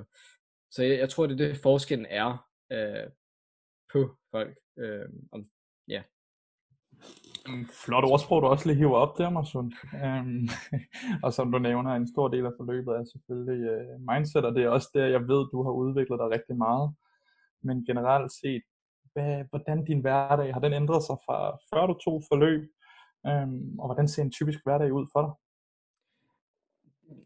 så 0.71 0.83
jeg, 0.83 0.97
jeg 0.99 1.09
tror, 1.09 1.27
det 1.27 1.41
er 1.41 1.47
det, 1.47 1.57
forskellen 1.57 2.05
er 2.09 2.47
øh, 2.71 3.09
på 3.93 4.17
folk. 4.31 4.57
Øh, 4.79 5.09
om, 5.31 5.49
ja. 5.87 6.03
Flot 7.85 8.03
ordsprog, 8.03 8.41
du 8.41 8.47
også 8.47 8.67
lige 8.67 8.77
hiver 8.77 8.97
op 8.97 9.17
der, 9.17 9.29
Marsun. 9.29 9.73
Øhm, 10.03 10.47
og 11.25 11.33
som 11.33 11.51
du 11.51 11.59
nævner, 11.59 11.91
en 11.91 12.07
stor 12.13 12.27
del 12.27 12.45
af 12.45 12.51
forløbet 12.59 12.93
er 12.93 13.05
selvfølgelig 13.13 13.61
uh, 13.75 14.01
mindset, 14.11 14.45
og 14.45 14.55
det 14.55 14.63
er 14.63 14.69
også 14.69 14.89
der, 14.93 15.05
jeg 15.05 15.21
ved, 15.21 15.41
du 15.53 15.63
har 15.63 15.71
udviklet 15.71 16.19
dig 16.19 16.29
rigtig 16.35 16.57
meget. 16.57 16.95
Men 17.63 17.85
generelt 17.85 18.31
set, 18.41 18.63
hvad, 19.13 19.43
hvordan 19.49 19.85
din 19.85 20.01
hverdag, 20.01 20.53
har 20.53 20.61
den 20.61 20.73
ændret 20.73 21.03
sig 21.03 21.17
fra 21.25 21.37
før 21.71 21.87
du 21.87 21.95
tog 22.05 22.23
forløb, 22.31 22.63
øhm, 23.27 23.79
og 23.79 23.85
hvordan 23.87 24.07
ser 24.07 24.23
en 24.23 24.31
typisk 24.31 24.59
hverdag 24.65 24.93
ud 24.93 25.05
for 25.13 25.21
dig? 25.25 25.31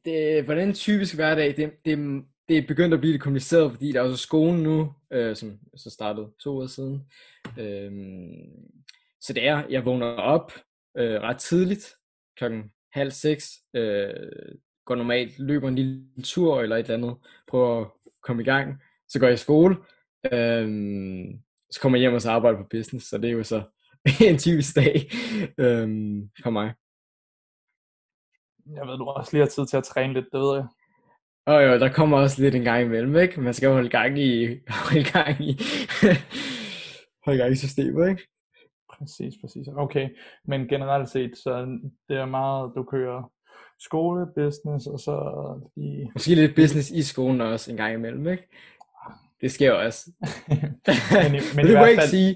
det, 0.05 0.43
hvordan 0.43 0.67
en 0.67 0.73
typisk 0.73 1.15
hverdag, 1.15 1.57
det, 1.57 1.71
det, 1.85 2.23
det 2.49 2.57
er 2.57 2.67
begyndt 2.67 2.93
at 2.93 2.99
blive 2.99 3.11
lidt 3.11 3.23
kompliceret, 3.23 3.71
fordi 3.71 3.91
der 3.91 3.99
er 3.99 4.03
også 4.03 4.17
skolen 4.17 4.63
nu, 4.63 4.93
øh, 5.11 5.35
som 5.35 5.59
så 5.77 5.89
startede 5.89 6.31
to 6.43 6.57
år 6.57 6.67
siden. 6.67 7.01
Øh, 7.59 7.91
så 9.25 9.33
det 9.33 9.47
er, 9.47 9.63
jeg 9.69 9.85
vågner 9.85 10.05
op 10.05 10.51
øh, 10.97 11.21
ret 11.21 11.37
tidligt, 11.37 11.95
klokken 12.37 12.71
halv 12.93 13.11
seks, 13.11 13.51
øh, 13.73 14.13
går 14.85 14.95
normalt, 14.95 15.39
løber 15.39 15.67
en 15.67 15.75
lille 15.75 16.23
tur 16.23 16.61
eller 16.61 16.75
et 16.75 16.79
eller 16.79 16.93
andet, 16.95 17.17
prøver 17.47 17.81
at 17.81 17.91
komme 18.23 18.41
i 18.41 18.45
gang, 18.45 18.81
så 19.07 19.19
går 19.19 19.27
jeg 19.27 19.33
i 19.33 19.37
skole, 19.37 19.75
øh, 20.33 20.67
så 21.71 21.79
kommer 21.81 21.97
jeg 21.97 22.01
hjem 22.01 22.13
og 22.13 22.21
så 22.21 22.31
arbejder 22.31 22.57
på 22.57 22.67
business, 22.69 23.09
så 23.09 23.17
det 23.17 23.29
er 23.29 23.33
jo 23.33 23.43
så 23.43 23.63
en 24.29 24.37
typisk 24.37 24.75
dag 24.75 24.95
øh, 25.57 25.87
for 26.43 26.49
mig. 26.49 26.73
Jeg 28.75 28.87
ved, 28.87 28.97
du 28.97 29.05
også 29.05 29.33
lige 29.33 29.41
har 29.41 29.49
tid 29.49 29.67
til 29.67 29.77
at 29.77 29.83
træne 29.83 30.13
lidt, 30.13 30.25
det 30.31 30.39
ved 30.39 30.55
jeg. 30.55 30.67
Og 31.45 31.63
jo, 31.63 31.79
der 31.79 31.93
kommer 31.93 32.17
også 32.17 32.41
lidt 32.41 32.55
en 32.55 32.63
gang 32.63 32.85
imellem, 32.85 33.15
ikke? 33.15 33.41
Man 33.41 33.53
skal 33.53 33.67
jo 33.67 33.73
holde 33.73 33.89
gang 33.89 34.19
i, 34.19 34.59
holde 34.85 35.11
gang 35.11 35.41
i, 35.41 35.57
holde 37.25 37.39
gang 37.39 37.51
i 37.51 37.55
systemet, 37.55 38.09
ikke? 38.09 38.27
Præcis, 38.99 39.33
præcis. 39.41 39.67
Okay, 39.77 40.09
men 40.45 40.67
generelt 40.67 41.09
set, 41.09 41.37
så 41.37 41.79
det 42.09 42.17
er 42.17 42.25
meget, 42.25 42.71
du 42.75 42.83
kører 42.83 43.31
skole, 43.79 44.27
business, 44.35 44.87
og 44.87 44.99
så 44.99 45.15
de... 45.75 46.09
Måske 46.13 46.35
lidt 46.35 46.55
business 46.55 46.91
i 46.91 47.03
skolen 47.03 47.41
også 47.41 47.71
en 47.71 47.77
gang 47.77 47.93
imellem, 47.93 48.27
ikke? 48.27 48.47
Det 49.41 49.51
sker 49.51 49.67
jo 49.67 49.85
også. 49.85 50.11
men, 51.23 51.35
i, 51.35 51.39
men 51.55 51.61
det 51.65 51.69
i 51.69 51.77
hvert 51.77 51.85
fald, 51.85 51.89
ikke 51.89 52.03
sige. 52.03 52.35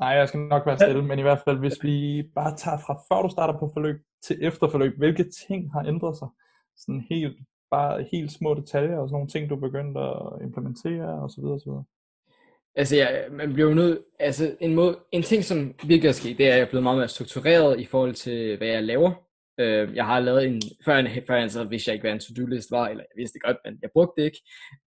Nej, 0.00 0.08
jeg 0.08 0.28
skal 0.28 0.40
nok 0.40 0.66
være 0.66 0.78
stille, 0.78 1.04
men 1.04 1.18
i 1.18 1.22
hvert 1.22 1.42
fald, 1.44 1.58
hvis 1.58 1.82
vi 1.82 2.22
bare 2.34 2.56
tager 2.56 2.78
fra 2.78 2.94
før 3.08 3.22
du 3.22 3.28
starter 3.28 3.58
på 3.58 3.70
forløb 3.74 3.96
til 4.26 4.38
efterforløb, 4.42 4.98
hvilke 4.98 5.24
ting 5.48 5.72
har 5.72 5.82
ændret 5.86 6.18
sig? 6.18 6.28
Sådan 6.76 7.06
helt, 7.10 7.36
bare 7.70 8.04
helt 8.12 8.32
små 8.32 8.54
detaljer 8.54 8.98
og 8.98 9.08
sådan 9.08 9.14
nogle 9.14 9.28
ting, 9.28 9.50
du 9.50 9.56
begyndte 9.56 10.00
at 10.00 10.42
implementere 10.42 11.22
og 11.22 11.30
så 11.30 11.40
videre 11.40 11.54
og 11.54 11.60
så 11.60 11.70
videre. 11.70 11.84
Altså, 12.76 12.96
ja, 12.96 13.28
man 13.30 13.52
bliver 13.52 13.68
jo 13.68 13.74
nødt, 13.74 13.98
altså 14.18 14.56
en, 14.60 14.74
måde, 14.74 14.98
en 15.12 15.22
ting, 15.22 15.44
som 15.44 15.74
virkelig 15.84 16.08
er 16.08 16.12
sket, 16.12 16.38
det 16.38 16.46
er, 16.46 16.50
at 16.50 16.56
jeg 16.58 16.64
er 16.64 16.70
blevet 16.70 16.82
meget 16.82 16.98
mere 16.98 17.08
struktureret 17.08 17.80
i 17.80 17.84
forhold 17.84 18.14
til, 18.14 18.56
hvad 18.56 18.68
jeg 18.68 18.84
laver. 18.84 19.12
Øh, 19.60 19.96
jeg 19.96 20.06
har 20.06 20.20
lavet 20.20 20.46
en, 20.46 20.62
før, 20.84 20.96
en, 20.96 21.08
før 21.26 21.36
jeg 21.36 21.50
så 21.50 21.64
vidste 21.64 21.88
jeg 21.88 21.94
ikke, 21.94 22.02
hvad 22.02 22.12
en 22.12 22.20
to-do-list 22.20 22.70
var, 22.70 22.88
eller 22.88 23.04
jeg 23.04 23.16
vidste 23.16 23.34
det 23.34 23.42
godt, 23.42 23.56
men 23.64 23.78
jeg 23.82 23.90
brugte 23.92 24.22
det 24.22 24.26
ikke. 24.26 24.40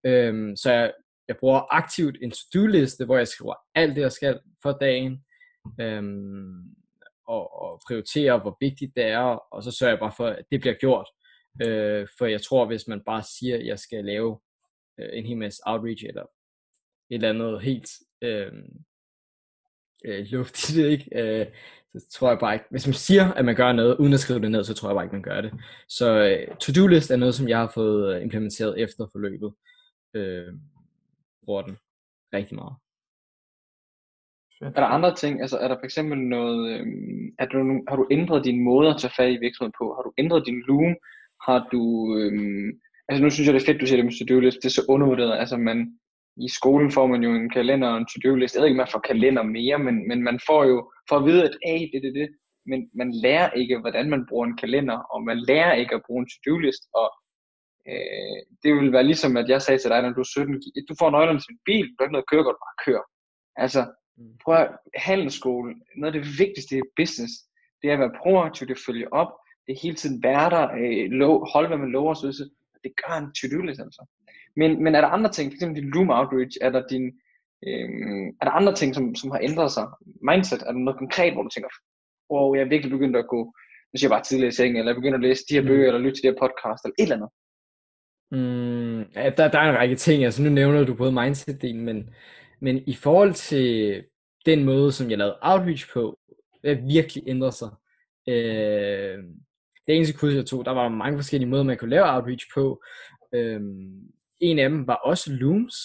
Øh, 0.05 0.57
så 0.57 0.71
jeg, 0.71 0.93
jeg 1.27 1.37
bruger 1.39 1.75
aktivt 1.75 2.17
en 2.21 2.31
to-do-liste, 2.31 3.05
hvor 3.05 3.17
jeg 3.17 3.27
skriver 3.27 3.53
alt 3.75 3.95
det, 3.95 4.01
jeg 4.01 4.11
skal 4.11 4.39
for 4.61 4.71
dagen, 4.71 5.23
øh, 5.81 6.03
og, 7.27 7.61
og 7.61 7.81
prioriterer, 7.87 8.41
hvor 8.41 8.57
vigtigt 8.61 8.95
det 8.95 9.03
er, 9.03 9.53
og 9.53 9.63
så 9.63 9.71
sørger 9.71 9.93
jeg 9.93 9.99
bare 9.99 10.13
for, 10.17 10.27
at 10.27 10.45
det 10.51 10.61
bliver 10.61 10.75
gjort. 10.75 11.07
Øh, 11.63 12.07
for 12.17 12.25
jeg 12.25 12.41
tror, 12.41 12.65
hvis 12.65 12.87
man 12.87 13.01
bare 13.05 13.23
siger, 13.23 13.55
at 13.55 13.65
jeg 13.65 13.79
skal 13.79 14.05
lave 14.05 14.39
øh, 14.99 15.09
en 15.13 15.25
hel 15.25 15.37
masse 15.37 15.61
outreach, 15.65 16.05
eller 16.07 16.25
et 17.09 17.15
eller 17.15 17.29
andet 17.29 17.61
helt 17.61 17.89
øh, 18.21 18.51
øh, 20.05 20.25
luftigt, 20.25 20.87
ikke? 20.93 21.21
Øh, 21.21 21.45
så 21.99 22.09
tror 22.09 22.29
jeg 22.29 22.39
bare 22.39 22.53
ikke, 22.53 22.65
hvis 22.69 22.87
man 22.87 22.93
siger, 22.93 23.33
at 23.33 23.45
man 23.45 23.55
gør 23.55 23.71
noget, 23.71 23.97
uden 23.97 24.13
at 24.13 24.19
skrive 24.19 24.39
det 24.39 24.51
ned, 24.51 24.63
så 24.63 24.73
tror 24.73 24.89
jeg 24.89 24.95
bare 24.95 25.05
ikke, 25.05 25.15
man 25.15 25.21
gør 25.21 25.41
det. 25.41 25.53
Så 25.87 26.07
øh, 26.27 26.55
to-do 26.57 26.87
list 26.87 27.11
er 27.11 27.15
noget, 27.15 27.35
som 27.35 27.49
jeg 27.49 27.57
har 27.57 27.71
fået 27.73 28.15
øh, 28.15 28.21
implementeret 28.21 28.81
efter 28.81 29.07
forløbet. 29.11 29.53
Øh, 30.13 30.53
bruger 31.45 31.61
den 31.61 31.77
rigtig 32.33 32.55
meget. 32.55 32.75
Er 34.61 34.69
der 34.69 34.95
andre 34.97 35.15
ting, 35.15 35.41
altså 35.41 35.57
er 35.57 35.67
der 35.67 35.75
for 35.75 35.85
eksempel 35.85 36.17
noget, 36.19 36.79
øh, 36.79 36.87
er 37.39 37.45
du, 37.45 37.83
har 37.87 37.95
du 37.95 38.07
ændret 38.11 38.45
din 38.45 38.63
måde 38.63 38.89
at 38.89 38.97
tage 38.99 39.13
fat 39.17 39.31
i 39.31 39.37
virksomheden 39.45 39.73
på? 39.79 39.93
Har 39.95 40.03
du 40.03 40.13
ændret 40.17 40.45
din 40.45 40.59
loom? 40.67 40.95
Har 41.47 41.67
du, 41.71 41.83
øh, 42.17 42.73
altså 43.09 43.23
nu 43.23 43.29
synes 43.29 43.47
jeg 43.47 43.53
det 43.53 43.61
er 43.61 43.65
fedt, 43.65 43.81
du 43.81 43.85
siger 43.85 43.97
det 43.97 44.05
med 44.05 44.13
to-do 44.13 44.39
list, 44.39 44.57
det 44.63 44.65
er 44.65 44.79
så 44.79 44.85
undervurderet, 44.89 45.39
altså 45.39 45.57
man, 45.57 45.99
i 46.37 46.49
skolen 46.49 46.91
får 46.91 47.07
man 47.07 47.23
jo 47.23 47.31
en 47.35 47.49
kalender 47.49 47.87
og 47.87 47.97
en 47.97 48.05
to-do 48.05 48.35
list. 48.35 48.55
Jeg 48.55 48.61
ved 48.61 48.67
ikke, 48.67 48.83
man 48.83 48.93
får 48.95 48.99
kalender 48.99 49.43
mere, 49.43 49.79
men, 49.79 50.07
men 50.07 50.23
man 50.23 50.39
får 50.47 50.63
jo, 50.63 50.91
for 51.09 51.15
at 51.17 51.25
vide, 51.25 51.43
at 51.43 51.57
hey, 51.65 51.81
det, 51.91 52.03
det, 52.03 52.13
det, 52.15 52.29
men 52.65 52.89
man 52.93 53.11
lærer 53.23 53.49
ikke, 53.51 53.79
hvordan 53.79 54.09
man 54.09 54.25
bruger 54.29 54.45
en 54.45 54.57
kalender, 54.57 54.97
og 55.13 55.23
man 55.23 55.39
lærer 55.39 55.73
ikke 55.73 55.95
at 55.95 56.05
bruge 56.07 56.21
en 56.21 56.29
to-do 56.29 56.57
list, 56.57 56.83
og 56.93 57.07
øh, 57.89 58.39
det 58.63 58.71
vil 58.75 58.91
være 58.91 59.09
ligesom, 59.11 59.37
at 59.37 59.49
jeg 59.49 59.61
sagde 59.61 59.79
til 59.81 59.91
dig, 59.91 60.01
når 60.01 60.13
du 60.13 60.19
er 60.19 60.31
17, 60.31 60.61
du 60.89 60.95
får 60.99 61.09
nøglerne 61.09 61.39
til 61.39 61.51
en 61.53 61.63
bil, 61.65 61.85
du 61.87 61.95
har 61.99 62.05
ikke 62.05 62.17
noget 62.17 62.27
at 62.27 62.31
køre 62.33 62.43
godt, 62.43 62.63
bare 62.65 62.81
kør. 62.85 63.01
Altså, 63.63 63.81
mm. 64.17 64.37
prøv 64.43 64.55
at 64.55 64.69
handelsskole, 64.95 65.75
noget 65.97 66.15
af 66.15 66.21
det 66.21 66.31
vigtigste 66.39 66.77
i 66.77 66.89
business, 66.99 67.33
det 67.79 67.87
er 67.89 67.93
at 67.93 68.03
være 68.03 68.19
proaktiv, 68.23 68.67
det 68.67 68.85
følger 68.87 69.09
op, 69.21 69.31
det 69.65 69.71
er 69.73 69.83
hele 69.85 69.95
tiden 69.95 70.23
være 70.23 70.49
der, 70.55 70.65
øh, 70.81 71.05
lov, 71.21 71.33
holde 71.53 71.67
hvad 71.67 71.77
man 71.77 71.91
lover, 71.91 72.13
så 72.13 72.49
det 72.83 72.91
gør 73.01 73.13
en 73.17 73.33
to-do 73.37 73.61
list 73.61 73.81
altså. 73.87 74.03
Men, 74.55 74.83
men 74.83 74.95
er 74.95 75.01
der 75.01 75.07
andre 75.07 75.31
ting, 75.31 75.51
f.eks. 75.51 75.59
din 75.59 75.89
Loom 75.93 76.09
Outreach, 76.09 76.57
er 76.61 76.69
der, 76.69 76.87
din, 76.87 77.05
øh, 77.67 77.89
er 78.41 78.45
der 78.45 78.51
andre 78.59 78.75
ting, 78.75 78.95
som, 78.95 79.15
som 79.15 79.31
har 79.31 79.39
ændret 79.43 79.71
sig? 79.71 79.87
Mindset, 80.29 80.61
er 80.61 80.71
der 80.71 80.79
noget 80.79 80.97
konkret, 80.97 81.33
hvor 81.33 81.43
du 81.43 81.49
tænker, 81.49 81.69
wow, 82.31 82.55
jeg 82.55 82.61
er 82.61 82.69
virkelig 82.73 82.91
begyndt 82.91 83.17
at 83.17 83.27
gå, 83.27 83.41
nu 83.89 83.95
siger 83.95 84.09
jeg 84.09 84.15
bare 84.15 84.23
tidligere 84.23 84.53
i 84.53 84.59
sengen, 84.59 84.77
eller 84.77 84.91
jeg 84.91 84.99
begynder 85.01 85.17
at 85.17 85.27
læse 85.27 85.43
de 85.49 85.55
her 85.55 85.67
bøger, 85.69 85.83
mm. 85.83 85.87
eller 85.87 85.99
lytte 85.99 86.17
til 86.17 86.23
de 86.23 86.31
her 86.31 86.41
podcast, 86.43 86.81
eller 86.85 86.95
et 86.99 87.03
eller 87.03 87.15
andet? 87.15 87.31
Mm, 88.31 88.99
ja, 89.15 89.29
der, 89.37 89.47
der 89.47 89.59
er 89.59 89.69
en 89.69 89.77
række 89.77 89.95
ting, 89.95 90.23
altså 90.23 90.43
nu 90.43 90.49
nævner 90.49 90.83
du 90.83 90.93
både 90.93 91.11
mindset-delen, 91.11 91.81
men, 91.81 92.09
men 92.59 92.83
i 92.87 92.93
forhold 92.93 93.33
til 93.33 94.03
den 94.45 94.63
måde, 94.63 94.91
som 94.91 95.09
jeg 95.09 95.17
lavede 95.17 95.37
outreach 95.41 95.93
på, 95.93 96.19
det 96.63 96.87
virkelig 96.87 97.23
ændret 97.27 97.53
sig. 97.53 97.69
Øh, 98.29 99.17
det 99.87 99.95
eneste 99.95 100.17
kurs, 100.17 100.33
jeg 100.33 100.45
tog, 100.45 100.65
der 100.65 100.71
var 100.71 100.89
mange 100.89 101.17
forskellige 101.17 101.49
måder, 101.49 101.63
man 101.63 101.77
kunne 101.77 101.89
lave 101.89 102.15
outreach 102.15 102.45
på. 102.53 102.83
Øh, 103.33 103.61
en 104.39 104.59
af 104.59 104.69
dem 104.69 104.87
var 104.87 104.95
også 104.95 105.31
Looms. 105.33 105.75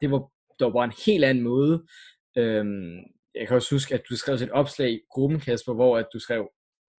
Det 0.00 0.10
var, 0.10 0.18
det 0.58 0.64
var 0.64 0.70
bare 0.70 0.84
en 0.84 1.02
helt 1.06 1.24
anden 1.24 1.44
måde. 1.44 1.86
Øhm, 2.36 2.98
jeg 3.34 3.46
kan 3.46 3.56
også 3.56 3.74
huske, 3.74 3.94
at 3.94 4.02
du 4.10 4.16
skrev 4.16 4.34
et 4.34 4.50
opslag 4.50 4.90
i 4.90 5.00
gruppen, 5.10 5.40
Kasper, 5.40 5.74
hvor 5.74 5.98
at 5.98 6.06
du 6.12 6.18
skrev, 6.18 6.48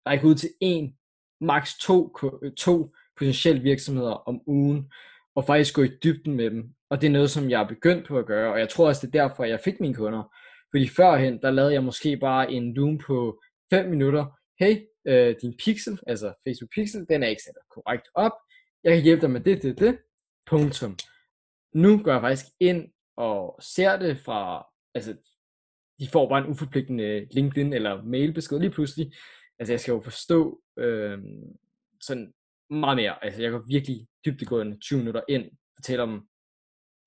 række 0.06 0.26
ud 0.26 0.34
til 0.34 0.50
en, 0.60 0.96
maks 1.40 1.78
to, 1.78 2.16
to 2.58 2.92
potentielle 3.16 3.62
virksomheder 3.62 4.12
om 4.12 4.40
ugen, 4.46 4.92
og 5.34 5.44
faktisk 5.44 5.74
gå 5.74 5.82
i 5.82 5.90
dybden 6.04 6.34
med 6.34 6.50
dem. 6.50 6.74
Og 6.90 7.00
det 7.00 7.06
er 7.06 7.10
noget, 7.10 7.30
som 7.30 7.50
jeg 7.50 7.62
er 7.62 7.68
begyndt 7.68 8.06
på 8.06 8.18
at 8.18 8.26
gøre, 8.26 8.52
og 8.52 8.58
jeg 8.58 8.68
tror 8.68 8.88
også, 8.88 9.06
det 9.06 9.14
er 9.14 9.28
derfor, 9.28 9.44
jeg 9.44 9.60
fik 9.64 9.80
mine 9.80 9.94
kunder. 9.94 10.34
Fordi 10.70 10.88
førhen, 10.88 11.42
der 11.42 11.50
lavede 11.50 11.72
jeg 11.72 11.84
måske 11.84 12.16
bare 12.16 12.52
en 12.52 12.74
loom 12.74 12.98
på 12.98 13.40
5 13.70 13.90
minutter. 13.90 14.26
Hey, 14.60 14.76
øh, 15.06 15.34
din 15.42 15.54
pixel, 15.64 15.98
altså 16.06 16.34
Facebook 16.46 16.70
pixel, 16.74 17.06
den 17.08 17.22
er 17.22 17.28
ikke 17.28 17.42
sat 17.42 17.54
korrekt 17.70 18.08
op. 18.14 18.32
Jeg 18.84 18.94
kan 18.94 19.02
hjælpe 19.02 19.20
dig 19.20 19.30
med 19.30 19.40
det, 19.40 19.62
det, 19.62 19.78
det. 19.78 19.98
Punktum. 20.50 20.96
Nu 21.74 22.02
går 22.02 22.12
jeg 22.12 22.20
faktisk 22.20 22.46
ind 22.60 22.88
og 23.16 23.58
ser 23.62 23.98
det 23.98 24.18
fra, 24.18 24.66
altså, 24.94 25.16
de 26.00 26.08
får 26.12 26.28
bare 26.28 26.44
en 26.44 26.50
uforpligtende 26.50 27.26
LinkedIn 27.30 27.72
eller 27.72 28.02
mailbesked 28.02 28.58
lige 28.58 28.70
pludselig. 28.70 29.12
Altså, 29.58 29.72
jeg 29.72 29.80
skal 29.80 29.92
jo 29.92 30.00
forstå 30.00 30.60
øh, 30.78 31.18
sådan 32.00 32.32
meget 32.70 32.96
mere. 32.96 33.24
Altså, 33.24 33.42
jeg 33.42 33.50
går 33.50 33.64
virkelig 33.68 34.06
dybdegående 34.24 34.78
20 34.78 34.98
minutter 34.98 35.22
ind 35.28 35.44
og 35.44 35.72
fortæller 35.76 36.06
dem, 36.06 36.20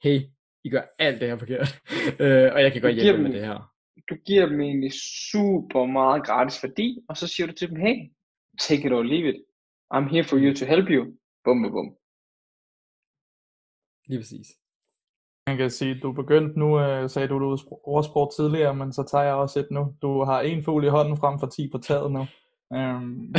hey, 0.04 0.22
I 0.64 0.70
gør 0.70 0.84
alt 1.00 1.22
det 1.22 1.30
her 1.30 1.38
forkert, 1.38 1.82
øh, 2.24 2.54
og 2.54 2.62
jeg 2.62 2.72
kan 2.74 2.82
godt 2.82 2.96
hjælpe 2.96 3.14
dem 3.14 3.24
med 3.24 3.34
det 3.34 3.48
her. 3.48 3.74
Du 4.10 4.16
giver 4.16 4.46
dem 4.46 4.62
egentlig 4.62 4.92
super 5.32 5.86
meget 5.86 6.26
gratis 6.26 6.64
værdi, 6.64 7.00
og 7.10 7.18
så 7.18 7.28
siger 7.28 7.48
du 7.48 7.54
til 7.54 7.70
dem, 7.70 7.78
hey, 7.78 7.96
take 8.60 8.86
it 8.86 8.94
or 8.94 9.04
leave 9.04 9.30
it. 9.30 9.40
I'm 9.94 10.10
here 10.14 10.24
for 10.24 10.38
you 10.38 10.54
to 10.56 10.66
help 10.66 10.88
you. 10.90 11.04
Bum, 11.44 11.62
bum, 11.64 11.72
bum. 11.72 12.03
Lige 14.08 14.20
præcis. 14.20 14.48
Man 15.48 15.58
kan 15.58 15.70
sige, 15.70 16.00
du 16.00 16.12
begyndte 16.12 16.60
nu, 16.60 16.80
øh, 16.80 17.10
sagde 17.10 17.28
du, 17.28 17.40
du 17.40 17.58
ordsprog 17.84 18.34
tidligere, 18.36 18.76
men 18.76 18.94
så 18.94 19.04
tager 19.04 19.24
jeg 19.24 19.34
også 19.34 19.60
et 19.60 19.68
nu. 19.72 19.96
Du 20.02 20.24
har 20.24 20.42
en 20.42 20.64
fugl 20.64 20.86
i 20.86 20.90
hånden 20.90 21.18
frem 21.18 21.40
for 21.40 21.48
10 21.48 21.70
på 21.72 21.78
taget 21.78 22.12
nu. 22.12 22.26
Øhm, 22.74 23.34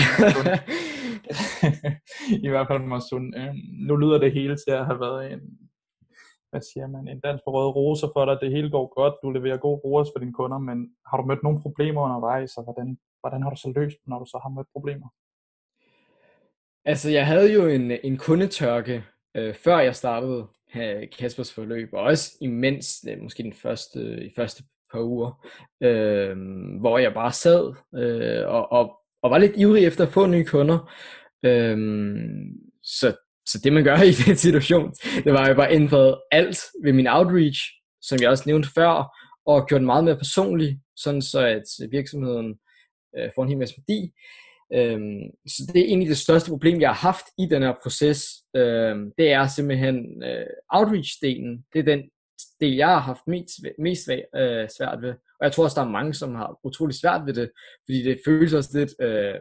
I 2.46 2.48
hvert 2.48 2.66
fald 2.68 3.08
sund. 3.10 3.36
Øhm, 3.36 3.56
nu 3.88 3.96
lyder 3.96 4.18
det 4.18 4.32
hele 4.32 4.56
til 4.56 4.70
at 4.70 4.86
have 4.86 5.00
været 5.00 5.32
en, 5.32 5.40
hvad 6.50 6.62
siger 6.72 6.86
man, 6.86 7.08
en 7.08 7.20
dans 7.20 7.40
på 7.44 7.50
røde 7.52 7.70
roser 7.70 8.08
for 8.14 8.24
dig. 8.24 8.38
Det 8.40 8.50
hele 8.50 8.70
går 8.70 8.94
godt, 9.00 9.14
du 9.22 9.30
leverer 9.30 9.56
god 9.56 9.80
ROAS 9.84 10.08
for 10.12 10.18
dine 10.18 10.32
kunder, 10.32 10.58
men 10.58 10.78
har 11.06 11.16
du 11.16 11.24
mødt 11.24 11.42
nogle 11.42 11.62
problemer 11.62 12.02
undervejs, 12.02 12.56
og 12.56 12.64
hvordan, 12.64 12.98
hvordan 13.20 13.42
har 13.42 13.50
du 13.50 13.56
så 13.56 13.72
løst 13.76 13.96
når 14.06 14.18
du 14.18 14.24
så 14.24 14.38
har 14.42 14.48
mødt 14.48 14.72
problemer? 14.72 15.08
Altså, 16.84 17.10
jeg 17.10 17.26
havde 17.26 17.52
jo 17.52 17.66
en, 17.66 17.90
en 17.90 18.16
kundetørke, 18.18 19.04
øh, 19.34 19.54
før 19.54 19.78
jeg 19.78 19.94
startede 19.94 20.46
Kaspers 21.18 21.52
forløb, 21.52 21.88
og 21.92 22.02
også 22.02 22.36
imens, 22.40 23.04
øh, 23.10 23.22
måske 23.22 23.42
den 23.42 23.52
første, 23.52 24.24
i 24.24 24.30
første 24.36 24.62
par 24.92 25.00
uger, 25.02 25.46
øh, 25.82 26.36
hvor 26.80 26.98
jeg 26.98 27.14
bare 27.14 27.32
sad 27.32 27.74
øh, 27.94 28.48
og, 28.48 28.72
og, 28.72 28.96
og 29.22 29.30
var 29.30 29.38
lidt 29.38 29.56
ivrig 29.56 29.84
efter 29.84 30.06
at 30.06 30.12
få 30.12 30.26
nye 30.26 30.44
kunder. 30.44 30.92
Øh, 31.44 31.78
så, 32.82 33.16
så 33.48 33.60
det 33.64 33.72
man 33.72 33.84
gør 33.84 33.96
i 34.12 34.12
den 34.26 34.36
situation, 34.36 34.92
det 35.24 35.32
var 35.32 35.46
jeg 35.46 35.56
bare 35.56 35.72
ændrede 35.72 36.20
alt 36.30 36.58
ved 36.84 36.92
min 36.92 37.06
outreach, 37.06 37.60
som 38.02 38.18
jeg 38.20 38.30
også 38.30 38.44
nævnte 38.46 38.68
før, 38.74 39.16
og 39.46 39.66
gjorde 39.68 39.78
den 39.78 39.86
meget 39.86 40.04
mere 40.04 40.16
personlig, 40.16 40.80
sådan 40.96 41.22
så 41.22 41.46
at 41.46 41.90
virksomheden 41.90 42.54
øh, 43.18 43.30
får 43.34 43.42
en 43.42 43.48
hel 43.48 43.58
masse 43.58 43.74
værdi. 43.78 44.12
Øhm, 44.72 45.22
så 45.46 45.62
det 45.72 45.80
er 45.80 45.86
egentlig 45.86 46.08
det 46.08 46.16
største 46.16 46.50
problem, 46.50 46.80
jeg 46.80 46.88
har 46.88 47.08
haft 47.12 47.26
i 47.38 47.46
den 47.46 47.62
her 47.62 47.74
proces. 47.82 48.24
Øhm, 48.56 49.12
det 49.18 49.32
er 49.32 49.46
simpelthen 49.46 50.22
øh, 50.22 50.46
outreach-delen. 50.74 51.68
Det 51.72 51.78
er 51.78 51.82
den 51.82 52.10
del, 52.60 52.74
jeg 52.74 52.88
har 52.88 52.98
haft 52.98 53.26
mest, 53.26 53.50
mest 53.78 54.08
øh, 54.10 54.68
svært 54.76 55.02
ved. 55.02 55.10
Og 55.10 55.42
jeg 55.42 55.52
tror 55.52 55.64
også, 55.64 55.80
der 55.80 55.86
er 55.86 55.90
mange, 55.90 56.14
som 56.14 56.34
har 56.34 56.58
utrolig 56.64 56.94
svært 56.94 57.26
ved 57.26 57.34
det, 57.34 57.50
fordi 57.84 58.02
det 58.02 58.20
føles 58.24 58.52
også 58.52 58.78
lidt, 58.78 58.94
øh, 59.00 59.34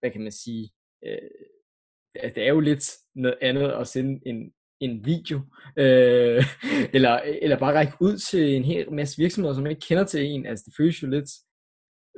hvad 0.00 0.10
kan 0.10 0.20
man 0.20 0.32
sige, 0.32 0.70
øh, 1.06 2.30
det 2.34 2.38
er 2.38 2.48
jo 2.48 2.60
lidt 2.60 2.90
noget 3.14 3.38
andet 3.40 3.70
at 3.70 3.86
sende 3.88 4.20
en, 4.26 4.52
en 4.80 5.04
video, 5.04 5.40
øh, 5.76 6.44
eller, 6.94 7.20
eller 7.42 7.58
bare 7.58 7.74
række 7.74 7.92
ud 8.00 8.16
til 8.16 8.54
en 8.54 8.64
hel 8.64 8.92
masse 8.92 9.18
virksomheder, 9.18 9.54
som 9.54 9.66
ikke 9.66 9.80
kender 9.80 10.04
til 10.04 10.24
en. 10.24 10.46
Altså 10.46 10.64
det 10.66 10.74
føles 10.76 11.02
jo 11.02 11.08
lidt 11.08 11.30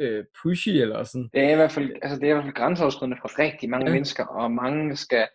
øh, 0.00 0.24
pushy 0.42 0.68
eller 0.68 1.04
sådan. 1.04 1.28
Det 1.34 1.42
er 1.42 1.52
i 1.52 1.54
hvert 1.60 1.72
fald, 1.72 1.90
altså 2.02 2.16
det 2.18 2.26
er 2.26 2.30
i 2.30 2.32
hvert 2.32 2.44
fald 2.44 2.60
grænseoverskridende 2.60 3.18
for 3.20 3.38
rigtig 3.38 3.70
mange 3.70 3.86
ja. 3.86 3.92
mennesker, 3.92 4.24
og 4.24 4.52
mange 4.52 4.96
skal, 4.96 5.28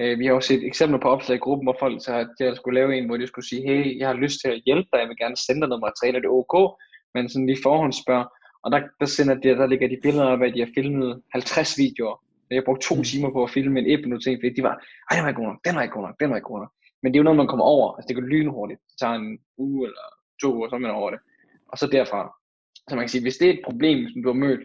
øh, 0.00 0.18
vi 0.18 0.26
har 0.26 0.32
jo 0.32 0.40
set 0.40 0.66
eksempler 0.66 1.00
på 1.00 1.08
opslag 1.08 1.36
i 1.36 1.44
gruppen, 1.46 1.66
hvor 1.66 1.76
folk 1.80 2.04
så 2.04 2.12
har, 2.12 2.22
de 2.38 2.56
skulle 2.56 2.80
lave 2.80 2.96
en, 2.96 3.06
hvor 3.06 3.16
de 3.16 3.26
skulle 3.26 3.48
sige, 3.48 3.62
hey, 3.68 3.98
jeg 3.98 4.08
har 4.08 4.14
lyst 4.14 4.40
til 4.40 4.48
at 4.50 4.62
hjælpe 4.66 4.88
dig, 4.92 4.98
jeg 5.00 5.08
vil 5.08 5.22
gerne 5.24 5.36
sende 5.46 5.60
dig 5.60 5.68
noget 5.68 5.86
materiale, 5.88 6.16
er 6.16 6.22
det 6.22 6.30
ok? 6.40 6.54
Men 7.14 7.28
sådan 7.28 7.46
lige 7.46 7.62
forhånd 7.62 7.92
spørger, 7.92 8.26
og 8.64 8.68
der, 8.72 8.80
der, 9.00 9.06
sender 9.06 9.34
de, 9.34 9.48
der 9.48 9.66
ligger 9.66 9.88
de 9.88 9.98
billeder 10.02 10.26
af, 10.26 10.46
at 10.46 10.54
de 10.54 10.60
har 10.64 10.70
filmet 10.74 11.22
50 11.32 11.78
videoer. 11.78 12.16
Jeg 12.50 12.64
brugte 12.64 12.86
to 12.88 12.94
mm. 12.94 13.02
timer 13.02 13.30
på 13.32 13.42
at 13.44 13.50
filme 13.50 13.80
en 13.80 14.20
ting, 14.20 14.34
fordi 14.40 14.54
de 14.58 14.62
var, 14.68 14.74
ej, 15.08 15.12
den 15.16 15.22
var 15.24 15.28
ikke 15.28 15.40
god 15.42 15.50
nok, 15.52 15.60
den 15.66 15.74
var 15.76 15.82
ikke 15.82 15.96
god 15.98 16.06
nok, 16.08 16.16
den 16.20 16.30
var 16.30 16.36
ikke 16.36 16.52
god 16.52 16.60
nok. 16.64 16.72
Men 17.02 17.12
det 17.12 17.16
er 17.16 17.20
jo 17.22 17.28
noget, 17.28 17.42
man 17.42 17.52
kommer 17.52 17.64
over. 17.64 17.86
Altså 17.96 18.06
det 18.08 18.16
går 18.16 18.30
lynhurtigt. 18.32 18.80
Det 18.88 18.96
tager 19.00 19.14
en 19.14 19.38
uge 19.58 19.86
eller 19.88 20.06
to 20.42 20.48
uger, 20.56 20.68
så 20.68 20.74
er 20.74 20.78
man 20.78 20.90
over 20.90 21.10
det. 21.10 21.20
Og 21.72 21.78
så 21.78 21.86
derfra. 21.86 22.20
Så 22.88 22.94
man 22.94 23.04
kan 23.04 23.08
sige, 23.08 23.22
hvis 23.22 23.36
det 23.36 23.48
er 23.48 23.54
et 23.54 23.64
problem, 23.64 24.08
som 24.08 24.22
du 24.22 24.28
har 24.28 24.40
mødt, 24.46 24.60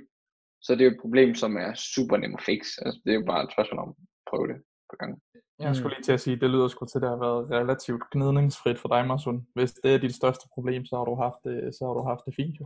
så 0.61 0.73
er 0.73 0.77
det 0.77 0.85
jo 0.85 0.91
et 0.91 1.01
problem, 1.01 1.35
som 1.35 1.57
er 1.57 1.73
super 1.73 2.17
nem 2.17 2.35
at 2.35 2.43
fikse. 2.45 2.71
Altså 2.85 3.01
det 3.05 3.11
er 3.11 3.19
jo 3.19 3.25
bare 3.25 3.43
et 3.43 3.53
spørgsmål 3.53 3.79
om 3.79 3.89
at 3.89 3.95
prøve 4.29 4.47
det 4.47 4.57
på 4.89 4.95
gang. 4.99 5.21
Jeg 5.59 5.75
skulle 5.75 5.95
lige 5.95 6.03
til 6.03 6.11
at 6.11 6.21
sige, 6.21 6.39
det 6.39 6.49
lyder 6.49 6.67
sgu 6.67 6.85
til, 6.85 6.97
at 6.97 7.01
det 7.01 7.09
har 7.09 7.17
været 7.25 7.51
relativt 7.51 8.03
gnidningsfrit 8.11 8.79
for 8.79 8.89
dig, 8.89 9.07
Marsun. 9.07 9.47
Hvis 9.55 9.71
det 9.71 9.93
er 9.93 9.97
dit 9.97 10.15
største 10.15 10.45
problem, 10.53 10.85
så 10.85 10.95
har 10.95 11.05
du 11.05 11.15
haft 11.15 11.39
det, 11.43 11.75
så 11.75 11.85
har 11.85 11.93
du 11.93 12.03
haft 12.11 12.25
det 12.25 12.35
fint 12.35 12.57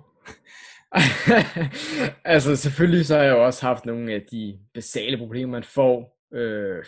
altså 2.33 2.55
selvfølgelig 2.55 3.05
så 3.05 3.15
har 3.15 3.23
jeg 3.23 3.31
jo 3.31 3.45
også 3.45 3.65
haft 3.65 3.85
nogle 3.85 4.13
af 4.13 4.21
de 4.31 4.59
basale 4.73 5.17
problemer, 5.17 5.51
man 5.51 5.63
får. 5.63 6.17
Øh, 6.33 6.85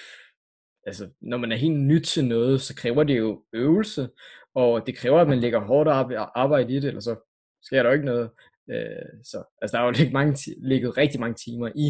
altså 0.85 1.09
når 1.21 1.37
man 1.37 1.51
er 1.51 1.55
helt 1.55 1.79
nyt 1.79 2.03
til 2.03 2.25
noget, 2.25 2.61
så 2.61 2.75
kræver 2.75 3.03
det 3.03 3.17
jo 3.17 3.43
øvelse, 3.53 4.09
og 4.55 4.87
det 4.87 4.97
kræver, 4.97 5.19
at 5.19 5.27
man 5.27 5.39
lægger 5.39 5.59
hårdt 5.59 5.89
arbejde 6.35 6.73
i 6.73 6.75
det, 6.75 6.87
eller 6.87 7.01
så 7.01 7.15
sker 7.61 7.83
der 7.83 7.89
jo 7.89 7.93
ikke 7.93 8.05
noget. 8.05 8.29
Øh, 8.71 9.23
så 9.23 9.43
altså 9.61 9.77
der 9.77 9.83
er 9.83 9.85
jo 9.85 9.91
ligget, 9.99 10.13
mange, 10.13 10.55
ligget 10.57 10.97
rigtig 10.97 11.19
mange 11.19 11.35
timer 11.35 11.69
i 11.75 11.87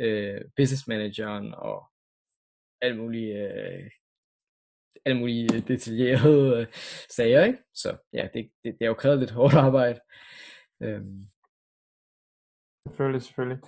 øh, 0.00 0.40
business 0.56 0.86
manageren 0.88 1.54
og 1.54 1.90
alle 2.82 2.96
mulige 2.96 3.34
øh, 3.34 3.90
alle 5.04 5.18
mulige 5.18 5.48
detaljerede 5.60 6.60
øh, 6.60 6.66
sager, 7.10 7.44
ikke? 7.44 7.58
Så 7.74 7.96
ja, 8.12 8.28
det, 8.34 8.50
det, 8.64 8.72
det 8.78 8.82
er 8.82 8.86
jo 8.86 8.94
krævet 8.94 9.18
lidt 9.18 9.30
hårdt 9.30 9.54
arbejde. 9.54 10.00
Øhm. 10.82 11.24
Selvfølgelig, 12.88 13.22
selvfølgelig. 13.22 13.60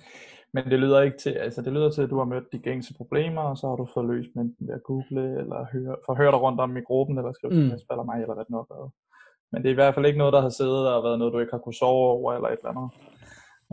Men 0.53 0.63
det 0.71 0.79
lyder 0.79 1.01
ikke 1.01 1.17
til, 1.17 1.29
altså 1.29 1.61
det 1.61 1.73
lyder 1.73 1.91
til, 1.91 2.01
at 2.01 2.09
du 2.09 2.17
har 2.17 2.25
mødt 2.25 2.51
de 2.51 2.59
gængse 2.59 2.93
problemer, 2.93 3.41
og 3.41 3.57
så 3.57 3.67
har 3.67 3.75
du 3.75 3.87
fået 3.93 4.09
løst 4.09 4.29
med 4.35 4.45
ved 4.59 4.73
at 4.75 4.83
google, 4.83 5.39
eller 5.41 5.65
høre, 5.73 5.97
forhøre 6.05 6.31
dig 6.31 6.41
rundt 6.41 6.59
om 6.59 6.77
i 6.77 6.81
gruppen, 6.81 7.17
eller 7.17 7.31
skrive 7.33 7.53
mm. 7.53 7.71
eller 7.91 8.03
mig, 8.03 8.21
eller 8.21 8.33
hvad 8.33 8.45
det 8.45 8.51
nu 8.51 8.57
har 8.57 8.75
været. 8.75 8.91
Men 9.53 9.61
det 9.61 9.69
er 9.69 9.75
i 9.77 9.81
hvert 9.81 9.95
fald 9.95 10.05
ikke 10.05 10.17
noget, 10.17 10.33
der 10.33 10.41
har 10.41 10.49
siddet 10.49 10.93
og 10.93 11.03
været 11.03 11.19
noget, 11.19 11.33
du 11.33 11.39
ikke 11.39 11.55
har 11.55 11.63
kunnet 11.63 11.81
sove 11.83 12.05
over, 12.15 12.33
eller 12.33 12.49
et 12.49 12.59
eller 12.61 12.73
andet. 12.73 12.89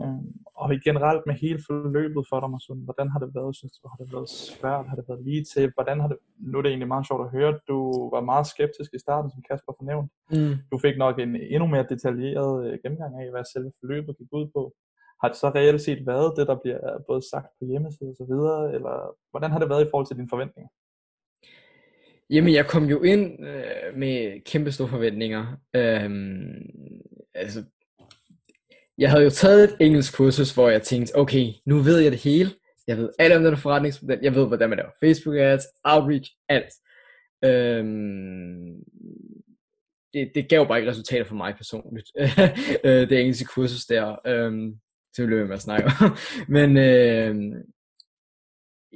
Øhm, 0.01 0.33
og 0.61 0.65
generelt 0.87 1.23
med 1.25 1.35
hele 1.43 1.59
forløbet 1.67 2.23
for 2.29 2.39
dig, 2.39 2.49
Marsun, 2.49 2.85
hvordan 2.87 3.09
har 3.13 3.19
det 3.23 3.35
været, 3.39 3.55
synes 3.55 3.75
du? 3.79 3.87
Har 3.91 3.97
det 4.01 4.13
været 4.15 4.29
svært? 4.29 4.85
Har 4.89 4.95
det 4.95 5.05
været 5.09 5.23
lige 5.29 5.43
til? 5.53 5.65
Hvordan 5.77 5.97
har 6.01 6.07
det, 6.07 6.17
nu 6.51 6.57
er 6.57 6.61
det 6.61 6.69
egentlig 6.69 6.93
meget 6.93 7.07
sjovt 7.07 7.23
at 7.25 7.33
høre, 7.37 7.59
du 7.71 7.77
var 8.13 8.21
meget 8.31 8.47
skeptisk 8.53 8.89
i 8.93 8.99
starten, 9.05 9.31
som 9.31 9.41
Kasper 9.49 9.73
fornævnt. 9.79 10.09
Mm. 10.35 10.53
Du 10.71 10.77
fik 10.85 10.95
nok 10.97 11.15
en 11.19 11.31
endnu 11.53 11.67
mere 11.73 11.85
detaljeret 11.93 12.53
øh, 12.65 12.79
gennemgang 12.83 13.13
af, 13.21 13.31
hvad 13.31 13.43
selve 13.53 13.71
forløbet 13.79 14.17
gik 14.17 14.31
ud 14.39 14.47
på. 14.55 14.61
Har 15.21 15.27
det 15.27 15.37
så 15.37 15.47
reelt 15.49 15.81
set 15.81 16.01
været 16.11 16.33
det, 16.37 16.45
der 16.47 16.57
bliver 16.63 16.79
både 17.09 17.21
sagt 17.31 17.49
på 17.59 17.63
hjemmesiden 17.69 18.13
og 18.13 18.17
så 18.21 18.25
videre, 18.31 18.73
eller 18.75 18.95
hvordan 19.31 19.51
har 19.51 19.59
det 19.59 19.69
været 19.69 19.85
i 19.85 19.89
forhold 19.91 20.07
til 20.07 20.17
dine 20.17 20.33
forventninger? 20.33 20.71
Jamen, 22.31 22.53
jeg 22.53 22.67
kom 22.67 22.85
jo 22.85 23.03
ind 23.03 23.45
øh, 23.47 23.97
med 23.97 24.43
kæmpe 24.45 24.71
store 24.71 24.87
forventninger. 24.87 25.57
Øhm, 25.75 26.65
altså, 27.33 27.63
jeg 28.97 29.09
havde 29.09 29.23
jo 29.23 29.29
taget 29.29 29.63
et 29.63 29.75
engelsk 29.79 30.17
kursus, 30.17 30.53
hvor 30.53 30.69
jeg 30.69 30.81
tænkte, 30.81 31.15
okay, 31.15 31.47
nu 31.65 31.77
ved 31.79 31.99
jeg 31.99 32.11
det 32.11 32.19
hele. 32.19 32.49
Jeg 32.87 32.97
ved 32.97 33.09
alt 33.19 33.33
om 33.33 33.43
den 33.43 33.57
forretningsmodel. 33.57 34.19
Jeg 34.21 34.35
ved, 34.35 34.47
hvordan 34.47 34.69
man 34.69 34.77
laver 34.77 34.91
Facebook 34.99 35.35
ads, 35.37 35.63
outreach, 35.83 36.31
alt. 36.49 36.73
Øhm, 37.45 38.83
det, 40.13 40.31
det 40.35 40.49
gav 40.49 40.67
bare 40.67 40.79
ikke 40.79 40.91
resultater 40.91 41.25
for 41.25 41.35
mig 41.35 41.55
personligt. 41.55 42.11
Øh, 42.85 43.09
det 43.09 43.19
engelske 43.19 43.45
kursus 43.45 43.85
der. 43.85 44.15
Øhm, 44.27 44.75
så 45.15 45.25
vil 45.25 45.37
jeg 45.37 45.47
med 45.47 45.55
at 45.55 45.61
snakke 45.61 45.91
Men 46.57 46.77
øh, 46.77 47.35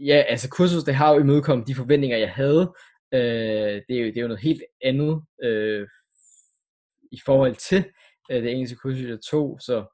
ja, 0.05 0.23
altså 0.27 0.49
kursus, 0.49 0.83
det 0.83 0.95
har 0.95 1.13
jo 1.13 1.19
imødekommet 1.19 1.67
de 1.67 1.75
forventninger, 1.75 2.17
jeg 2.17 2.31
havde. 2.31 2.73
Øh, 3.13 3.81
det, 3.87 3.95
er 3.97 4.01
jo, 4.01 4.05
det 4.05 4.17
er 4.17 4.21
jo 4.21 4.27
noget 4.27 4.43
helt 4.43 4.63
andet 4.83 5.23
øh, 5.43 5.87
i 7.11 7.19
forhold 7.25 7.55
til 7.55 7.85
øh, 8.31 8.43
det 8.43 8.51
engelske 8.51 8.77
kursus, 8.77 9.09
jeg 9.09 9.19
tog. 9.21 9.57
Så 9.61 9.85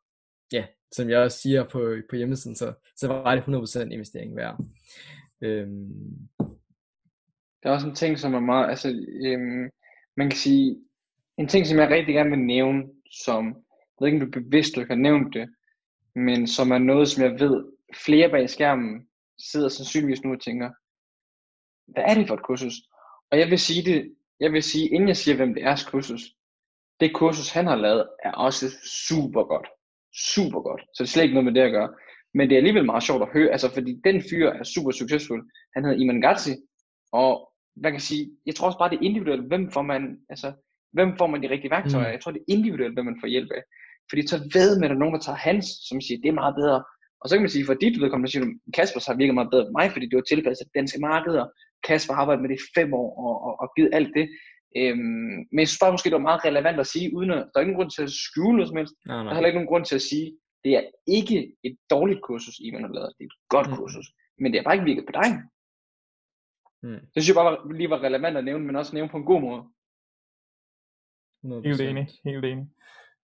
ja, 0.54 0.66
som 0.92 1.10
jeg 1.10 1.20
også 1.20 1.38
siger 1.38 1.64
på, 1.64 1.96
på 2.10 2.16
hjemmesiden, 2.16 2.56
så, 2.56 2.74
så 2.96 3.08
var 3.08 3.36
det 3.36 3.42
100% 3.42 3.90
investering 3.92 4.36
værd. 4.36 4.60
Øhm. 5.42 6.30
Der 7.64 7.70
er 7.70 7.74
også 7.74 7.88
en 7.88 7.96
ting, 7.96 8.20
som 8.20 8.34
er 8.34 8.40
meget, 8.40 8.70
altså, 8.70 8.90
øhm, 9.26 9.70
man 10.18 10.30
kan 10.30 10.38
sige, 10.38 10.78
en 11.38 11.48
ting, 11.48 11.68
som 11.68 11.80
jeg 11.80 11.90
rigtig 11.90 12.16
gerne 12.16 12.30
vil 12.30 12.40
nævne, 12.40 12.84
som, 13.12 13.46
jeg 13.46 13.56
ved 14.00 14.08
ikke, 14.08 14.26
om 14.26 14.32
du 14.32 14.40
er 14.40 14.44
bevidst, 14.44 14.76
du 14.76 14.80
ikke 14.80 14.94
har 14.94 15.02
nævnt 15.02 15.34
det, 15.34 15.50
men 16.16 16.48
som 16.48 16.72
er 16.72 16.78
noget, 16.78 17.10
som 17.10 17.24
jeg 17.24 17.40
ved, 17.40 17.66
flere 18.06 18.30
bag 18.30 18.50
skærmen 18.50 19.08
sidder 19.40 19.70
sandsynligvis 19.70 20.24
nu 20.24 20.34
og 20.34 20.42
tænker, 20.42 20.70
hvad 21.88 22.04
er 22.08 22.14
det 22.14 22.28
for 22.28 22.36
et 22.36 22.44
kursus? 22.44 22.74
Og 23.32 23.40
jeg 23.40 23.50
vil 23.50 23.60
sige 23.60 23.92
det, 23.92 24.16
jeg 24.40 24.52
vil 24.52 24.64
sige, 24.64 24.90
inden 24.90 25.08
jeg 25.08 25.18
siger, 25.18 25.36
hvem 25.36 25.54
det 25.54 25.64
er 25.64 25.88
kursus, 25.92 26.22
det 27.00 27.14
kursus, 27.14 27.52
han 27.52 27.68
har 27.68 27.76
lavet, 27.76 28.08
er 28.24 28.32
også 28.32 28.66
super 29.08 29.44
godt 29.44 29.68
super 30.14 30.62
godt. 30.62 30.82
Så 30.82 31.04
det 31.04 31.08
er 31.08 31.12
slet 31.12 31.24
ikke 31.24 31.34
noget 31.34 31.46
med 31.46 31.54
det 31.54 31.68
at 31.68 31.72
gøre. 31.72 31.90
Men 32.34 32.50
det 32.50 32.56
er 32.56 32.60
alligevel 32.60 32.86
meget 32.86 33.04
sjovt 33.04 33.22
at 33.22 33.34
høre, 33.34 33.52
altså 33.52 33.74
fordi 33.74 34.02
den 34.04 34.24
fyr 34.30 34.48
er 34.50 34.64
super 34.64 34.92
succesfuld. 34.92 35.50
Han 35.76 35.84
hedder 35.84 36.02
Iman 36.02 36.22
Gatsi, 36.22 36.54
og 37.12 37.50
hvad 37.76 37.92
kan 37.92 38.00
sige, 38.00 38.32
jeg 38.46 38.56
tror 38.56 38.68
også 38.68 38.80
bare 38.80 38.90
det 38.90 38.98
er 38.98 39.10
individuelt, 39.10 39.48
hvem 39.48 39.72
får 39.72 39.82
man, 39.82 40.04
altså, 40.30 40.54
hvem 40.94 41.18
får 41.18 41.28
man 41.28 41.44
de 41.44 41.50
rigtige 41.50 41.72
værktøjer? 41.72 42.08
Mm. 42.08 42.12
Jeg 42.12 42.22
tror 42.22 42.32
det 42.32 42.42
er 42.42 42.54
individuelt, 42.56 42.96
hvem 42.96 43.06
man 43.06 43.22
får 43.22 43.28
hjælp 43.28 43.52
af. 43.58 43.64
Fordi 44.10 44.28
så 44.28 44.38
ved 44.54 44.80
man, 44.80 44.84
at 44.84 44.90
der 44.90 44.96
er 44.96 45.04
nogen, 45.04 45.16
der 45.16 45.22
tager 45.22 45.46
hans, 45.48 45.66
som 45.90 46.02
siger, 46.02 46.22
det 46.22 46.30
er 46.30 46.42
meget 46.44 46.56
bedre. 46.56 46.84
Og 47.22 47.26
så 47.30 47.36
kan 47.36 47.42
man 47.42 47.56
sige, 47.56 47.66
for 47.66 47.74
dit 47.74 48.02
vedkommende, 48.02 48.32
siger 48.32 48.44
du, 48.46 48.52
Kasper 48.78 49.00
har 49.08 49.18
virket 49.18 49.36
meget 49.36 49.52
bedre 49.52 49.66
end 49.66 49.76
mig, 49.80 49.88
fordi 49.92 50.06
det 50.10 50.16
var 50.16 50.28
tilpasset 50.28 50.68
danske 50.76 51.00
markeder. 51.10 51.46
Kasper 51.88 52.14
har 52.14 52.22
arbejdet 52.22 52.42
med 52.42 52.50
det 52.50 52.60
i 52.60 52.72
fem 52.78 52.94
år 52.94 53.10
og, 53.26 53.36
og, 53.46 53.54
og 53.62 53.68
givet 53.76 53.90
alt 53.94 54.12
det. 54.18 54.26
Øhm, 54.78 55.38
men 55.52 55.60
jeg 55.60 55.68
synes 55.68 55.84
bare 55.84 55.94
måske, 55.94 56.10
det 56.10 56.20
var 56.20 56.30
meget 56.30 56.46
relevant 56.46 56.80
at 56.80 56.88
sige, 56.88 57.16
uden 57.18 57.32
at, 57.32 57.42
der 57.52 57.58
er 57.58 57.66
ingen 57.66 57.80
grund 57.80 57.92
til 57.92 58.04
at 58.04 58.12
skjule 58.26 58.56
noget 58.58 58.70
som 58.70 58.78
helst. 58.78 58.96
Nej, 59.06 59.16
nej. 59.16 59.24
Der 59.24 59.30
er 59.30 59.36
heller 59.36 59.52
ikke 59.52 59.60
nogen 59.60 59.74
grund 59.74 59.86
til 59.86 59.96
at 59.96 60.08
sige, 60.12 60.28
det 60.64 60.72
er 60.80 60.84
ikke 61.08 61.38
et 61.64 61.76
dårligt 61.90 62.22
kursus, 62.22 62.56
I 62.60 62.72
man 62.72 62.84
har 62.84 62.94
lavet. 62.98 63.14
Det 63.18 63.24
er 63.24 63.30
et 63.34 63.40
godt 63.56 63.70
mm. 63.70 63.76
kursus. 63.76 64.08
Men 64.42 64.52
det 64.52 64.60
har 64.60 64.64
bare 64.64 64.78
ikke 64.78 64.92
virket 64.92 65.06
på 65.10 65.16
dig. 65.22 65.30
Mm. 66.84 67.02
Det 67.14 67.18
synes 67.20 67.28
jeg 67.30 67.40
bare 67.42 67.74
lige 67.78 67.90
var 67.90 68.04
relevant 68.08 68.38
at 68.38 68.44
nævne, 68.44 68.66
men 68.66 68.76
også 68.76 68.96
nævne 68.96 69.12
på 69.12 69.18
en 69.18 69.30
god 69.32 69.42
måde. 69.42 69.62
100%. 71.46 71.68
Helt 71.68 71.82
enig, 71.82 72.08
helt 72.26 72.46
enig. 72.46 72.66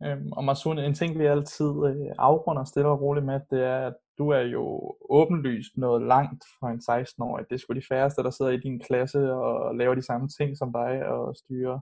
Øhm, 0.04 0.32
og 0.32 0.44
Masun, 0.44 0.80
en 0.80 0.94
ting 0.94 1.20
vi 1.20 1.26
altid 1.26 1.72
øh, 1.90 2.12
afrunder 2.18 2.64
stille 2.64 2.90
og 2.90 3.02
roligt 3.02 3.26
med, 3.26 3.40
det 3.52 3.64
er, 3.64 3.88
at 3.88 3.96
du 4.18 4.30
er 4.30 4.40
jo 4.42 4.96
åbenlyst 5.10 5.78
noget 5.78 6.02
langt 6.08 6.44
fra 6.60 6.72
en 6.72 6.82
16-årig. 6.90 7.46
Det 7.50 7.56
er 7.56 7.60
sgu 7.60 7.74
de 7.74 7.90
færreste, 7.92 8.24
der 8.24 8.30
sidder 8.30 8.52
i 8.52 8.64
din 8.66 8.80
klasse 8.80 9.34
og 9.34 9.76
laver 9.76 9.96
de 9.96 10.08
samme 10.10 10.28
ting 10.28 10.58
som 10.58 10.74
dig 10.74 11.06
og 11.06 11.36
styrer 11.36 11.80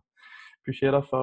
budgetter 0.66 1.02
for 1.10 1.22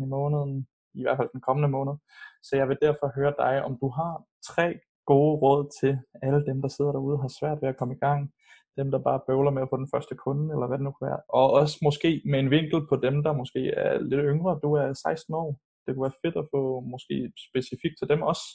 40-50.000 0.00 0.04
i 0.04 0.08
måneden, 0.08 0.66
i 0.94 1.02
hvert 1.02 1.16
fald 1.16 1.28
den 1.32 1.40
kommende 1.40 1.68
måned. 1.68 1.94
Så 2.42 2.56
jeg 2.56 2.68
vil 2.68 2.78
derfor 2.82 3.12
høre 3.18 3.34
dig, 3.38 3.64
om 3.64 3.78
du 3.82 3.88
har 3.88 4.22
tre 4.50 4.66
gode 5.06 5.34
råd 5.42 5.62
til 5.80 5.98
alle 6.22 6.46
dem, 6.46 6.62
der 6.62 6.68
sidder 6.68 6.92
derude 6.92 7.16
og 7.16 7.22
har 7.22 7.32
svært 7.40 7.58
ved 7.62 7.68
at 7.68 7.76
komme 7.76 7.94
i 7.94 8.02
gang, 8.06 8.32
dem, 8.78 8.90
der 8.90 8.98
bare 9.08 9.20
bøvler 9.26 9.50
med 9.50 9.62
at 9.62 9.70
få 9.70 9.76
den 9.76 9.92
første 9.94 10.14
kunde, 10.14 10.46
eller 10.54 10.66
hvad 10.66 10.78
det 10.78 10.84
nu 10.84 10.92
kan 10.92 11.08
være. 11.10 11.20
Og 11.28 11.46
også 11.60 11.76
måske 11.82 12.22
med 12.30 12.38
en 12.40 12.50
vinkel 12.50 12.80
på 12.90 12.96
dem, 12.96 13.22
der 13.22 13.32
måske 13.32 13.62
er 13.70 14.00
lidt 14.10 14.20
yngre. 14.32 14.60
Du 14.62 14.70
er 14.74 14.92
16 14.92 15.34
år. 15.34 15.50
Det 15.84 15.94
kunne 15.94 16.08
være 16.08 16.20
fedt 16.24 16.36
at 16.42 16.48
få 16.54 16.80
måske 16.80 17.32
specifikt 17.48 17.96
til 17.98 18.08
dem 18.08 18.22
også. 18.22 18.46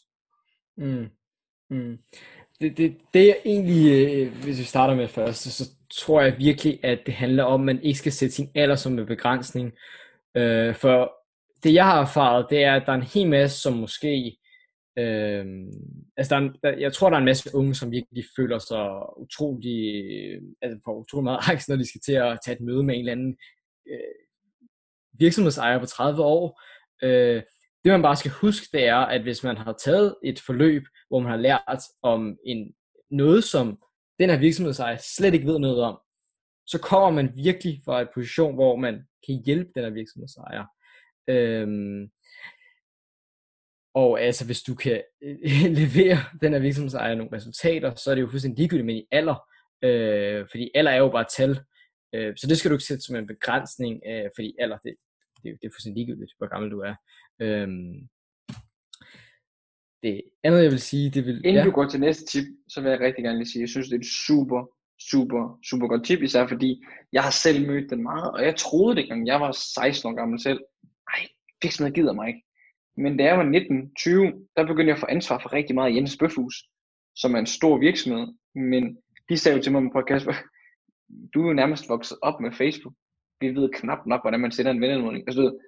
Mm. 0.77 1.07
Mm. 1.69 1.97
Det, 2.61 2.77
det, 2.77 2.97
det 3.13 3.29
er 3.29 3.35
egentlig, 3.45 3.91
øh, 3.91 4.43
hvis 4.43 4.59
vi 4.59 4.63
starter 4.63 4.95
med 4.95 5.07
først, 5.07 5.43
så 5.43 5.69
tror 5.93 6.21
jeg 6.21 6.37
virkelig, 6.37 6.79
at 6.83 6.99
det 7.05 7.13
handler 7.13 7.43
om, 7.43 7.61
at 7.61 7.65
man 7.65 7.83
ikke 7.83 7.99
skal 7.99 8.11
sætte 8.11 8.35
sin 8.35 8.49
alder 8.55 8.75
som 8.75 8.99
en 8.99 9.05
begrænsning. 9.05 9.73
Øh, 10.37 10.75
for 10.75 11.13
det 11.63 11.73
jeg 11.73 11.85
har 11.85 12.01
erfaret, 12.01 12.45
det 12.49 12.63
er, 12.63 12.75
at 12.75 12.83
der 12.85 12.91
er 12.91 12.97
en 12.97 13.03
hel 13.03 13.29
masse, 13.29 13.61
som 13.61 13.73
måske 13.73 14.37
Øh, 14.97 15.45
altså 16.17 16.35
der 16.35 16.41
er, 16.41 16.53
der, 16.63 16.77
jeg 16.77 16.93
tror, 16.93 17.09
der 17.09 17.15
er 17.15 17.19
en 17.19 17.25
masse 17.25 17.55
unge, 17.55 17.75
som 17.75 17.91
virkelig 17.91 18.23
føler 18.35 18.59
sig 18.59 19.19
utrolig, 19.19 20.05
øh, 20.13 20.41
altså 20.61 20.79
får 20.85 20.99
utrolig 20.99 21.23
meget 21.23 21.39
angst, 21.51 21.69
når 21.69 21.75
de 21.75 21.89
skal 21.89 22.01
til 22.01 22.13
at 22.13 22.39
tage 22.45 22.55
et 22.55 22.61
møde 22.61 22.83
med 22.83 22.93
en 22.95 22.99
eller 22.99 23.11
anden 23.11 23.37
øh, 23.87 24.15
virksomhedsejer 25.19 25.79
på 25.79 25.85
30 25.85 26.23
år. 26.23 26.61
Øh, 27.03 27.41
det 27.83 27.91
man 27.91 28.01
bare 28.01 28.15
skal 28.15 28.31
huske, 28.31 28.67
det 28.71 28.87
er, 28.87 28.95
at 28.95 29.21
hvis 29.21 29.43
man 29.43 29.57
har 29.57 29.73
taget 29.73 30.15
et 30.23 30.39
forløb, 30.39 30.83
hvor 31.07 31.19
man 31.19 31.31
har 31.31 31.37
lært 31.37 31.81
om 32.01 32.37
en, 32.45 32.73
noget, 33.11 33.43
som 33.43 33.81
den 34.19 34.29
her 34.29 34.37
virksomhedsejer 34.37 34.97
slet 34.97 35.33
ikke 35.33 35.47
ved 35.47 35.59
noget 35.59 35.81
om, 35.81 35.99
så 36.65 36.79
kommer 36.79 37.09
man 37.09 37.31
virkelig 37.35 37.81
fra 37.85 38.01
en 38.01 38.07
position, 38.13 38.53
hvor 38.53 38.75
man 38.75 38.93
kan 39.27 39.43
hjælpe 39.45 39.71
den 39.75 39.83
her 39.83 39.89
virksomhedsejer. 39.89 40.65
Øhm, 41.29 42.11
og 43.95 44.21
altså, 44.21 44.45
hvis 44.45 44.63
du 44.63 44.75
kan 44.75 45.01
øh, 45.23 45.37
levere 45.81 46.17
den 46.41 46.53
her 46.53 46.59
virksomhedsejer 46.59 47.15
nogle 47.15 47.37
resultater, 47.37 47.95
så 47.95 48.11
er 48.11 48.15
det 48.15 48.21
jo 48.21 48.27
fuldstændig 48.27 48.57
ligegyldigt 48.57 48.85
med 48.85 48.95
i 48.95 49.07
alder, 49.11 49.47
øh, 49.83 50.47
fordi 50.51 50.71
alder 50.75 50.91
er 50.91 50.97
jo 50.97 51.09
bare 51.09 51.25
tal. 51.37 51.59
Øh, 52.15 52.33
så 52.37 52.47
det 52.47 52.57
skal 52.57 52.71
du 52.71 52.75
ikke 52.75 52.85
sætte 52.85 53.03
som 53.03 53.15
en 53.15 53.27
begrænsning, 53.27 54.01
øh, 54.07 54.29
fordi 54.35 54.55
alder, 54.59 54.77
det, 54.77 54.95
det, 55.43 55.57
det 55.61 55.67
er 55.67 55.73
fuldstændig 55.73 55.99
ligegyldigt, 55.99 56.33
hvor 56.37 56.47
gammel 56.47 56.71
du 56.71 56.79
er. 56.79 56.95
Øh, 57.43 57.67
det 60.03 60.21
andet, 60.43 60.63
jeg 60.63 60.71
vil 60.71 60.79
sige, 60.79 61.09
det 61.09 61.25
vil... 61.25 61.35
Inden 61.35 61.55
ja. 61.55 61.63
du 61.63 61.71
går 61.71 61.87
til 61.87 61.99
næste 61.99 62.25
tip, 62.25 62.47
så 62.67 62.81
vil 62.81 62.89
jeg 62.89 62.99
rigtig 62.99 63.23
gerne 63.23 63.37
lige 63.37 63.51
sige, 63.51 63.61
jeg 63.61 63.69
synes, 63.69 63.87
det 63.87 63.95
er 63.95 63.99
et 63.99 64.15
super, 64.27 64.61
super, 65.11 65.59
super 65.69 65.87
godt 65.87 66.05
tip, 66.05 66.21
især 66.21 66.47
fordi 66.47 66.83
jeg 67.11 67.23
har 67.23 67.31
selv 67.31 67.67
mødt 67.67 67.89
den 67.89 68.03
meget, 68.03 68.31
og 68.31 68.45
jeg 68.45 68.55
troede 68.55 68.95
det, 68.95 69.07
gang 69.07 69.27
jeg 69.27 69.41
var 69.41 69.51
16 69.75 70.09
år 70.09 70.15
gammel 70.15 70.39
selv, 70.39 70.59
ej, 71.13 71.27
virksomheden 71.61 71.95
gider 71.95 72.13
mig 72.13 72.27
ikke. 72.27 72.43
Men 72.97 73.17
da 73.17 73.23
jeg 73.23 73.37
var 73.37 73.43
19-20, 73.43 74.53
der 74.55 74.67
begyndte 74.67 74.89
jeg 74.89 74.97
at 74.97 74.99
få 74.99 75.05
ansvar 75.09 75.39
for 75.39 75.53
rigtig 75.53 75.75
meget 75.75 75.95
Jens 75.95 76.17
Bøfhus, 76.17 76.55
som 77.15 77.35
er 77.35 77.39
en 77.39 77.45
stor 77.45 77.77
virksomhed. 77.77 78.27
Men 78.55 78.97
de 79.29 79.37
sagde 79.37 79.57
jo 79.57 79.63
til 79.63 79.71
mig 79.71 79.91
på 79.93 80.01
Kasper, 80.01 80.33
du 81.33 81.43
er 81.43 81.47
jo 81.47 81.53
nærmest 81.53 81.89
vokset 81.89 82.17
op 82.21 82.41
med 82.41 82.51
Facebook. 82.51 82.93
Vi 83.43 83.55
ved 83.55 83.69
knap 83.79 84.01
nok, 84.05 84.21
hvordan 84.23 84.39
man 84.39 84.51
sender 84.51 84.71
en 84.71 84.81
venanmodning. 84.81 85.23
Altså, 85.27 85.41
du 85.41 85.59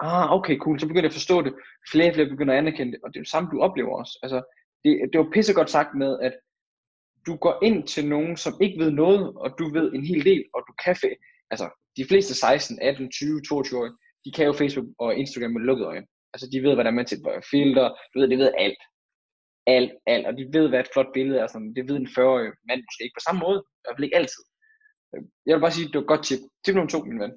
ah, 0.00 0.32
okay, 0.32 0.56
cool, 0.58 0.80
så 0.80 0.86
begynder 0.86 1.08
jeg 1.08 1.14
at 1.14 1.20
forstå 1.20 1.42
det. 1.42 1.52
Flere 1.92 2.08
og 2.10 2.14
flere 2.14 2.28
begynder 2.28 2.54
at 2.54 2.58
anerkende 2.58 2.92
det, 2.92 3.00
og 3.02 3.08
det 3.08 3.16
er 3.16 3.22
det 3.22 3.30
samme, 3.30 3.50
du 3.52 3.60
oplever 3.60 3.98
også. 4.00 4.18
Altså, 4.22 4.38
det, 4.84 4.90
det 5.12 5.18
var 5.20 5.28
pissegodt 5.32 5.70
sagt 5.70 5.92
med, 6.02 6.12
at 6.20 6.34
du 7.26 7.36
går 7.36 7.58
ind 7.62 7.88
til 7.88 8.08
nogen, 8.08 8.36
som 8.36 8.52
ikke 8.60 8.78
ved 8.84 8.90
noget, 8.90 9.32
og 9.42 9.48
du 9.58 9.64
ved 9.72 9.92
en 9.92 10.06
hel 10.06 10.24
del, 10.24 10.44
og 10.54 10.60
du 10.68 10.72
kan, 10.84 10.96
altså, 11.50 11.66
de 11.96 12.04
fleste 12.08 12.34
16, 12.34 12.78
18, 12.82 13.10
20, 13.10 13.40
22 13.48 13.80
år, 13.80 13.90
de 14.24 14.32
kan 14.36 14.46
jo 14.46 14.52
Facebook 14.52 14.88
og 14.98 15.14
Instagram 15.14 15.50
med 15.50 15.60
lukkede 15.60 15.88
øjne. 15.88 16.06
Altså, 16.34 16.46
de 16.52 16.62
ved, 16.62 16.74
hvordan 16.74 16.94
man 16.94 17.06
tilføjer 17.06 17.40
filter, 17.50 17.86
du 18.14 18.20
ved, 18.20 18.28
de 18.28 18.38
ved 18.38 18.52
alt. 18.58 18.82
Alt, 19.66 19.92
alt, 20.06 20.26
og 20.26 20.32
de 20.38 20.44
ved, 20.52 20.68
hvad 20.68 20.80
et 20.80 20.92
flot 20.92 21.10
billede 21.14 21.38
er, 21.40 21.46
sådan, 21.46 21.74
det 21.76 21.88
ved 21.88 21.96
en 21.96 22.12
40-årig 22.14 22.50
mand 22.68 22.80
måske 22.86 23.04
ikke 23.04 23.18
på 23.18 23.26
samme 23.26 23.40
måde, 23.46 23.58
i 23.66 23.82
hvert 23.84 23.96
fald 23.96 24.08
ikke 24.08 24.20
altid. 24.22 24.42
Jeg 25.46 25.54
vil 25.54 25.60
bare 25.60 25.72
sige, 25.72 25.86
det 25.86 25.94
var 25.94 26.00
et 26.00 26.06
godt 26.06 26.24
tip. 26.24 26.38
Tip 26.64 26.74
nummer 26.74 26.90
to, 26.90 27.04
min 27.04 27.20
ven. 27.20 27.32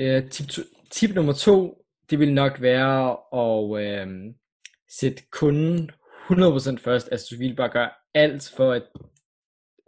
Uh, 0.00 0.30
tip, 0.30 0.48
to, 0.48 0.62
tip 0.90 1.14
nummer 1.14 1.32
to, 1.32 1.84
det 2.10 2.18
vil 2.18 2.34
nok 2.34 2.60
være 2.60 3.10
at 3.32 3.60
uh, 4.06 4.34
sætte 5.00 5.22
kunden 5.30 5.90
100% 6.30 6.76
først. 6.78 7.08
Altså, 7.12 7.26
du 7.30 7.38
vil 7.38 7.56
bare 7.56 7.68
gøre 7.68 7.90
alt 8.14 8.52
for 8.56 8.72
at 8.72 8.82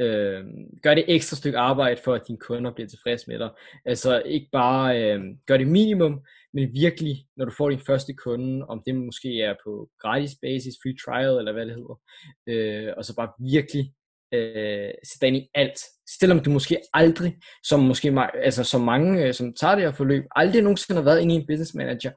øh, 0.00 0.44
gør 0.82 0.94
det 0.94 1.04
ekstra 1.08 1.36
stykke 1.36 1.58
arbejde 1.58 2.00
for, 2.04 2.14
at 2.14 2.28
dine 2.28 2.38
kunder 2.38 2.74
bliver 2.74 2.88
tilfredse 2.88 3.30
med 3.30 3.38
dig. 3.38 3.50
Altså 3.84 4.22
ikke 4.22 4.48
bare 4.52 5.02
øh, 5.02 5.20
gør 5.46 5.56
det 5.56 5.68
minimum, 5.68 6.20
men 6.52 6.72
virkelig, 6.72 7.16
når 7.36 7.44
du 7.44 7.50
får 7.50 7.70
din 7.70 7.80
første 7.86 8.14
kunde, 8.14 8.66
om 8.66 8.82
det 8.86 8.94
måske 8.94 9.40
er 9.42 9.54
på 9.64 9.88
gratis 10.00 10.34
basis, 10.42 10.74
free 10.82 10.96
trial, 11.04 11.38
eller 11.38 11.52
hvad 11.52 11.66
det 11.66 11.74
hedder, 11.74 12.00
øh, 12.46 12.94
og 12.96 13.04
så 13.04 13.16
bare 13.16 13.32
virkelig 13.52 13.92
øh, 14.36 14.90
sætte 15.04 15.26
ind 15.26 15.36
i 15.36 15.48
alt. 15.54 15.78
Selvom 16.20 16.40
du 16.40 16.50
måske 16.50 16.80
aldrig, 16.94 17.36
som 17.64 17.80
måske 17.80 18.16
altså 18.44 18.64
som 18.64 18.80
mange, 18.80 19.26
øh, 19.26 19.34
som 19.34 19.54
tager 19.54 19.74
det 19.74 19.84
her 19.84 19.92
forløb, 19.92 20.24
aldrig 20.36 20.62
nogensinde 20.62 21.00
har 21.00 21.04
været 21.04 21.20
inde 21.20 21.34
i 21.34 21.38
en 21.38 21.46
business 21.46 21.74
manager, 21.74 22.10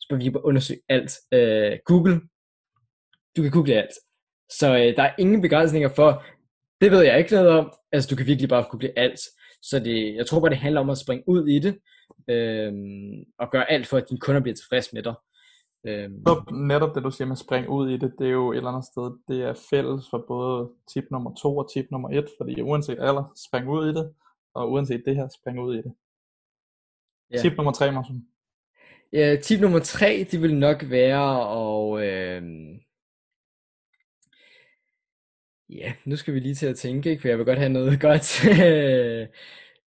så 0.00 0.06
bør 0.10 0.16
vi 0.16 0.30
bare 0.30 0.44
undersøge 0.44 0.80
alt. 0.88 1.12
Øh, 1.32 1.78
Google, 1.86 2.20
du 3.36 3.42
kan 3.42 3.50
google 3.50 3.74
alt. 3.74 3.94
Så 4.50 4.76
øh, 4.76 4.96
der 4.96 5.02
er 5.02 5.14
ingen 5.18 5.42
begrænsninger 5.42 5.88
for, 5.88 6.24
det 6.80 6.90
ved 6.90 7.02
jeg 7.02 7.18
ikke 7.18 7.34
noget 7.34 7.50
om. 7.50 7.72
Altså, 7.92 8.08
du 8.10 8.16
kan 8.16 8.26
virkelig 8.26 8.48
bare 8.48 8.66
google 8.70 8.98
alt. 8.98 9.20
Så 9.62 9.78
det, 9.78 10.14
jeg 10.14 10.26
tror 10.26 10.40
bare, 10.40 10.50
det 10.50 10.58
handler 10.58 10.80
om 10.80 10.90
at 10.90 10.98
springe 10.98 11.24
ud 11.28 11.48
i 11.48 11.58
det, 11.58 11.78
øh, 12.30 12.72
og 13.38 13.50
gøre 13.50 13.70
alt 13.70 13.86
for, 13.86 13.96
at 13.96 14.08
dine 14.08 14.20
kunder 14.20 14.40
bliver 14.40 14.56
tilfredse 14.56 14.90
med 14.92 15.02
dig. 15.02 15.14
Øhm. 15.86 16.24
Netop 16.52 16.94
det, 16.94 17.04
du 17.04 17.10
siger 17.10 17.26
med 17.26 17.32
at 17.32 17.38
springe 17.38 17.70
ud 17.70 17.90
i 17.90 17.96
det, 17.96 18.14
det 18.18 18.26
er 18.26 18.30
jo 18.30 18.52
et 18.52 18.56
eller 18.56 18.70
andet 18.70 18.84
sted, 18.84 19.18
det 19.28 19.44
er 19.44 19.54
fælles 19.70 20.10
for 20.10 20.24
både 20.28 20.70
tip 20.92 21.04
nummer 21.10 21.34
to 21.34 21.56
og 21.56 21.70
tip 21.74 21.86
nummer 21.90 22.08
et, 22.10 22.28
fordi 22.40 22.60
uanset 22.60 22.98
alder, 23.00 23.32
spring 23.48 23.68
ud 23.68 23.88
i 23.88 23.94
det, 23.94 24.14
og 24.54 24.70
uanset 24.72 25.02
det 25.06 25.16
her, 25.16 25.28
spring 25.28 25.60
ud 25.60 25.74
i 25.74 25.78
det. 25.78 25.94
Ja. 27.30 27.38
Tip 27.38 27.56
nummer 27.56 27.72
tre, 27.72 27.92
Martin. 27.92 28.26
Ja, 29.12 29.36
tip 29.42 29.60
nummer 29.60 29.78
tre, 29.78 30.26
det 30.30 30.42
vil 30.42 30.56
nok 30.58 30.90
være 30.90 31.30
at 31.52 32.04
øh, 32.08 32.42
Ja, 35.68 35.92
nu 36.04 36.16
skal 36.16 36.34
vi 36.34 36.40
lige 36.40 36.54
til 36.54 36.66
at 36.66 36.76
tænke, 36.76 37.10
ikke? 37.10 37.20
for 37.20 37.28
jeg 37.28 37.38
vil 37.38 37.46
godt 37.46 37.58
have 37.58 37.72
noget 37.72 38.00
godt. 38.08 38.46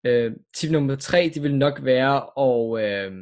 øh, 0.04 0.32
tip 0.54 0.70
nummer 0.70 0.96
tre, 0.96 1.30
det 1.34 1.42
vil 1.42 1.56
nok 1.56 1.84
være 1.84 2.16
at... 2.38 2.84
Øh... 2.84 3.12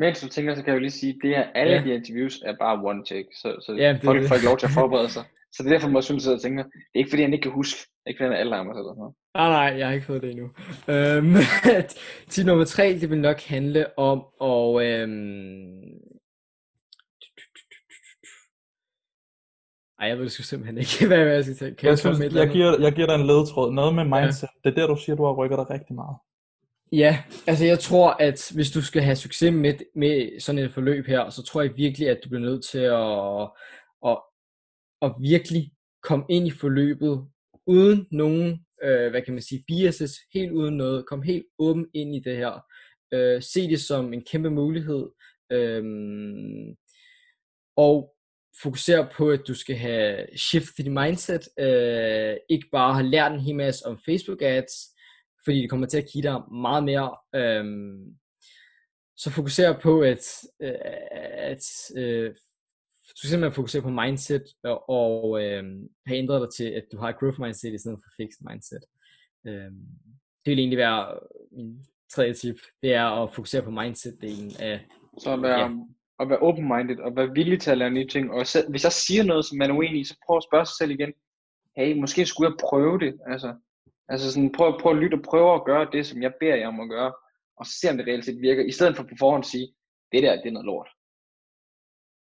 Mens 0.00 0.20
du 0.20 0.28
tænker, 0.28 0.54
så 0.54 0.62
kan 0.62 0.70
jeg 0.70 0.78
jo 0.78 0.80
lige 0.86 0.98
sige, 1.00 1.12
at 1.14 1.18
det 1.22 1.30
her, 1.36 1.44
alle 1.54 1.74
ja. 1.74 1.82
de 1.84 1.94
interviews 1.94 2.42
er 2.48 2.54
bare 2.60 2.84
one 2.90 3.04
take, 3.04 3.28
så, 3.40 3.48
så 3.64 3.72
ja, 3.72 3.92
det, 3.92 4.02
folk 4.02 4.28
får 4.28 4.34
ikke 4.34 4.46
lov 4.46 4.58
til 4.58 4.66
at 4.66 4.76
forberede 4.80 5.10
sig. 5.16 5.24
Så 5.52 5.62
det 5.62 5.68
er 5.68 5.74
derfor, 5.74 5.88
man 5.88 6.02
synes, 6.02 6.26
at 6.26 6.32
jeg 6.32 6.40
tænker, 6.40 6.62
det 6.62 6.94
er 6.94 6.98
ikke 7.02 7.10
fordi, 7.10 7.22
han 7.22 7.32
ikke 7.32 7.42
kan 7.42 7.52
huske. 7.52 7.78
Ikke 8.06 8.18
fordi, 8.18 8.28
han 8.28 8.36
er 8.36 8.42
Alzheimer's 8.44 8.78
eller 8.78 8.90
sådan 8.90 9.02
noget. 9.02 9.14
Nej, 9.34 9.48
nej, 9.58 9.78
jeg 9.78 9.86
har 9.86 9.94
ikke 9.94 10.06
fået 10.06 10.22
det 10.22 10.30
endnu. 10.30 10.48
Øhm, 10.94 11.36
tip 12.30 12.46
nummer 12.46 12.64
tre, 12.64 12.86
det 13.00 13.10
vil 13.10 13.20
nok 13.20 13.40
handle 13.40 13.98
om 13.98 14.18
at 14.50 14.86
øhm, 14.86 15.82
Ej, 20.00 20.08
jeg 20.08 20.18
ved 20.18 20.28
sgu 20.28 20.42
simpelthen 20.42 20.78
ikke, 20.78 21.06
hvad 21.08 21.18
jeg 21.18 21.44
skal 21.44 21.56
tænke. 21.56 21.76
Kan 21.76 21.88
jeg, 21.88 21.98
synes, 21.98 22.34
jeg, 22.34 22.48
giver, 22.48 22.80
jeg 22.80 22.92
giver 22.92 23.06
dig 23.06 23.14
en 23.14 23.26
ledetråd. 23.26 23.72
Noget 23.72 23.94
med 23.94 24.04
mindset. 24.04 24.48
Ja. 24.64 24.70
Det 24.70 24.78
er 24.78 24.80
der, 24.80 24.94
du 24.94 25.00
siger, 25.00 25.16
du 25.16 25.24
har 25.24 25.32
rykket 25.32 25.58
dig 25.58 25.70
rigtig 25.70 25.94
meget. 25.94 26.16
Ja, 26.92 27.22
altså 27.46 27.64
jeg 27.64 27.78
tror, 27.78 28.10
at 28.10 28.52
hvis 28.54 28.70
du 28.70 28.82
skal 28.82 29.02
have 29.02 29.16
succes 29.16 29.52
med, 29.52 29.74
med 29.94 30.40
sådan 30.40 30.58
et 30.58 30.72
forløb 30.72 31.06
her, 31.06 31.30
så 31.30 31.42
tror 31.42 31.62
jeg 31.62 31.76
virkelig, 31.76 32.08
at 32.08 32.20
du 32.24 32.28
bliver 32.28 32.42
nødt 32.42 32.64
til 32.64 32.78
at, 32.78 33.50
at, 34.10 34.18
at 35.02 35.12
virkelig 35.20 35.72
komme 36.02 36.24
ind 36.28 36.46
i 36.46 36.50
forløbet 36.50 37.26
uden 37.66 38.06
nogen, 38.10 38.66
øh, 38.82 39.10
hvad 39.10 39.22
kan 39.22 39.34
man 39.34 39.42
sige, 39.42 39.64
biases, 39.66 40.12
helt 40.34 40.52
uden 40.52 40.76
noget. 40.76 41.06
Kom 41.06 41.22
helt 41.22 41.46
åben 41.58 41.86
ind 41.94 42.14
i 42.16 42.20
det 42.20 42.36
her. 42.36 42.64
Øh, 43.14 43.42
se 43.42 43.68
det 43.68 43.80
som 43.80 44.12
en 44.12 44.24
kæmpe 44.24 44.50
mulighed. 44.50 45.08
Øh, 45.52 45.84
og 47.76 48.14
fokusere 48.62 49.08
på, 49.16 49.30
at 49.30 49.40
du 49.48 49.54
skal 49.54 49.76
have 49.76 50.26
shift 50.36 50.76
dit 50.78 50.92
mindset, 50.92 51.48
øh, 51.58 52.36
ikke 52.48 52.68
bare 52.72 52.94
have 52.94 53.06
lært 53.06 53.32
en 53.32 53.40
hel 53.40 53.56
masse 53.56 53.86
om 53.86 53.98
Facebook 54.06 54.42
ads, 54.42 54.72
fordi 55.44 55.62
det 55.62 55.70
kommer 55.70 55.86
til 55.86 55.98
at 55.98 56.08
give 56.12 56.22
dig 56.22 56.52
meget 56.52 56.84
mere. 56.84 57.16
Øh, 57.34 57.64
så 59.16 59.30
fokuser 59.30 59.78
på, 59.80 60.00
at, 60.00 60.24
øh, 60.62 60.74
at 61.52 61.64
øh, 61.96 62.30
du 63.22 63.26
simpelthen 63.26 63.52
fokuserer 63.52 63.82
på 63.82 63.90
mindset, 63.90 64.44
og, 64.64 64.90
og 64.90 65.44
øh, 65.44 65.64
have 66.06 66.18
ændret 66.18 66.40
dig 66.40 66.50
til, 66.56 66.72
at 66.74 66.84
du 66.92 66.98
har 66.98 67.08
et 67.08 67.18
growth 67.20 67.40
mindset 67.40 67.74
i 67.74 67.78
stedet 67.78 67.98
for 68.04 68.22
fixed 68.22 68.46
mindset. 68.50 68.84
Øh, 69.46 69.70
det 70.44 70.50
vil 70.50 70.58
egentlig 70.58 70.78
være 70.78 71.18
min 71.52 71.84
tredje 72.12 72.34
tip, 72.34 72.56
det 72.82 72.94
er 72.94 73.04
at 73.04 73.34
fokusere 73.34 73.62
på 73.62 73.70
mindset-delen 73.70 74.62
af... 74.62 74.86
Så 75.18 75.36
være, 75.36 75.60
ja 75.60 75.70
at 76.20 76.28
være 76.28 76.38
open-minded, 76.38 76.98
og 76.98 77.16
være 77.16 77.34
villig 77.34 77.60
til 77.60 77.70
at 77.70 77.78
lære 77.78 77.90
nye 77.90 78.06
ting. 78.06 78.32
Og 78.32 78.46
selv, 78.46 78.70
hvis 78.70 78.84
jeg 78.84 78.92
siger 78.92 79.24
noget, 79.24 79.44
som 79.44 79.58
man 79.58 79.70
er 79.70 79.74
uenig 79.74 80.00
i, 80.00 80.04
så 80.04 80.16
prøv 80.26 80.36
at 80.36 80.46
spørge 80.50 80.66
sig 80.66 80.76
selv 80.78 80.90
igen, 80.90 81.12
hey, 81.76 82.00
måske 82.00 82.26
skulle 82.26 82.50
jeg 82.50 82.56
prøve 82.68 82.98
det. 82.98 83.12
Altså, 83.26 83.54
altså 84.10 84.32
sådan, 84.32 84.52
prøv, 84.52 84.80
prøv 84.80 84.92
at 84.92 84.98
lytte 85.02 85.14
og 85.14 85.22
prøve 85.22 85.54
at 85.54 85.64
gøre 85.64 85.88
det, 85.92 86.06
som 86.06 86.22
jeg 86.22 86.32
beder 86.40 86.56
jer 86.56 86.68
om 86.68 86.80
at 86.80 86.88
gøre, 86.88 87.12
og 87.56 87.66
se 87.66 87.90
om 87.90 87.96
det 87.96 88.06
reelt 88.06 88.24
set 88.24 88.40
virker, 88.40 88.64
i 88.64 88.72
stedet 88.72 88.96
for 88.96 89.02
på 89.02 89.14
forhånd 89.18 89.44
at 89.44 89.46
sige, 89.46 89.68
det 90.12 90.22
der, 90.22 90.36
det 90.36 90.46
er 90.46 90.50
noget 90.50 90.66
lort. 90.66 90.88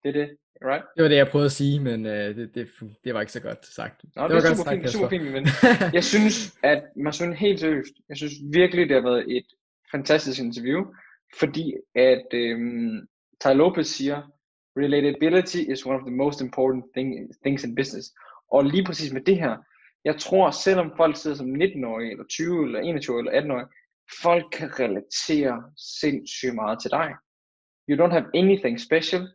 Det 0.04 0.10
er 0.10 0.14
det, 0.14 0.38
right? 0.70 0.86
Det 0.96 1.04
var 1.04 1.10
det, 1.10 1.16
jeg 1.16 1.28
prøvede 1.28 1.46
at 1.46 1.52
sige, 1.52 1.80
men 1.80 2.06
øh, 2.06 2.36
det, 2.36 2.56
det, 2.56 2.68
det 3.04 3.14
var 3.14 3.22
ikke 3.22 3.32
så 3.32 3.42
godt 3.42 3.66
sagt. 3.66 4.06
Nå, 4.16 4.24
det, 4.24 4.30
det 4.30 4.36
var 4.36 4.56
super, 4.56 4.72
fint, 4.72 4.90
super 4.90 5.10
fint, 5.10 5.32
men 5.32 5.48
jeg 5.94 6.04
synes, 6.04 6.36
at 6.64 6.84
man 6.96 7.14
synes 7.14 7.40
helt 7.40 7.60
seriøst, 7.60 7.94
jeg 8.10 8.18
synes 8.18 8.34
virkelig, 8.54 8.90
det 8.90 8.96
har 8.96 9.10
været 9.10 9.38
et 9.38 9.46
fantastisk 9.92 10.42
interview, 10.42 10.86
fordi 11.40 11.74
at 11.96 12.28
øhm, 12.34 13.08
Ty 13.42 13.48
Lopez 13.48 13.88
siger, 13.88 14.22
relatability 14.78 15.58
is 15.74 15.86
one 15.86 15.96
of 15.96 16.06
the 16.06 16.16
most 16.16 16.42
important 16.42 16.84
thing, 16.96 17.10
things 17.44 17.64
in 17.64 17.76
business. 17.76 18.14
Og 18.52 18.66
lige 18.66 18.86
præcis 18.86 19.14
med 19.14 19.22
det 19.22 19.38
her, 19.38 19.58
jeg 20.06 20.20
tror, 20.20 20.52
selvom 20.52 20.92
folk 20.98 21.18
sidder 21.18 21.38
som 21.38 21.56
19-årige, 21.56 22.12
eller 22.12 22.26
20, 22.30 22.66
eller 22.66 22.80
21, 22.80 23.20
eller 23.20 23.42
18-årige, 23.42 23.68
folk 24.24 24.46
kan 24.52 24.80
relatere 24.80 25.64
sindssygt 26.00 26.56
meget 26.56 26.82
til 26.82 26.92
dig. 26.92 27.10
You 27.90 27.96
don't 28.06 28.12
have 28.12 28.26
anything 28.34 28.80
special. 28.80 29.28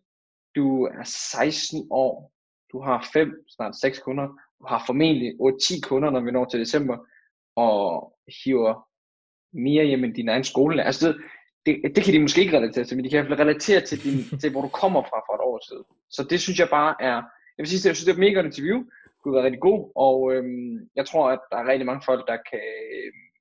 Du 0.57 0.85
er 0.85 1.04
16 1.04 1.87
år. 1.90 2.33
Du 2.72 2.81
har 2.81 3.09
5, 3.12 3.44
snart 3.48 3.76
6 3.76 3.98
kunder. 3.98 4.26
Du 4.59 4.66
har 4.68 4.83
formentlig 4.87 5.33
8-10 5.33 5.81
kunder, 5.81 6.11
når 6.11 6.20
vi 6.20 6.31
når 6.31 6.44
til 6.44 6.61
december. 6.61 6.96
Og 7.57 8.14
hiver 8.44 8.88
mere 9.52 9.85
hjem 9.85 10.04
end 10.04 10.14
din 10.14 10.28
egen 10.28 10.44
skole. 10.44 10.83
Altså 10.83 11.09
det, 11.66 11.81
det, 11.85 11.96
det 11.96 12.04
kan 12.04 12.14
de 12.14 12.20
måske 12.20 12.40
ikke 12.40 12.57
relatere 12.57 12.85
til, 12.85 12.96
men 12.96 13.04
de 13.04 13.11
kan 13.11 13.16
i 13.16 13.20
hvert 13.20 13.38
fald 13.38 13.48
relatere 13.48 13.81
til, 13.81 14.04
din, 14.04 14.18
til, 14.40 14.50
hvor 14.50 14.62
du 14.62 14.68
kommer 14.68 15.02
fra 15.02 15.18
for 15.26 15.35
et 15.35 15.40
år 15.40 15.59
siden. 15.68 15.85
Så 16.11 16.26
det 16.31 16.40
synes 16.40 16.59
jeg 16.59 16.68
bare 16.70 16.94
er, 17.00 17.16
jeg 17.57 17.62
vil 17.62 17.68
sige, 17.68 17.88
jeg 17.88 17.96
synes, 17.96 18.04
det 18.04 18.12
er 18.12 18.16
et 18.16 18.24
mega 18.26 18.35
godt 18.35 18.46
interview. 18.46 18.78
Kunne 19.20 19.35
være 19.35 19.44
rigtig 19.44 19.61
god, 19.61 19.92
og 20.07 20.16
øhm, 20.33 20.74
jeg 20.98 21.07
tror, 21.07 21.24
at 21.35 21.40
der 21.50 21.57
er 21.59 21.70
rigtig 21.70 21.87
mange 21.87 22.02
folk, 22.09 22.22
der 22.31 22.38
kan, 22.50 22.68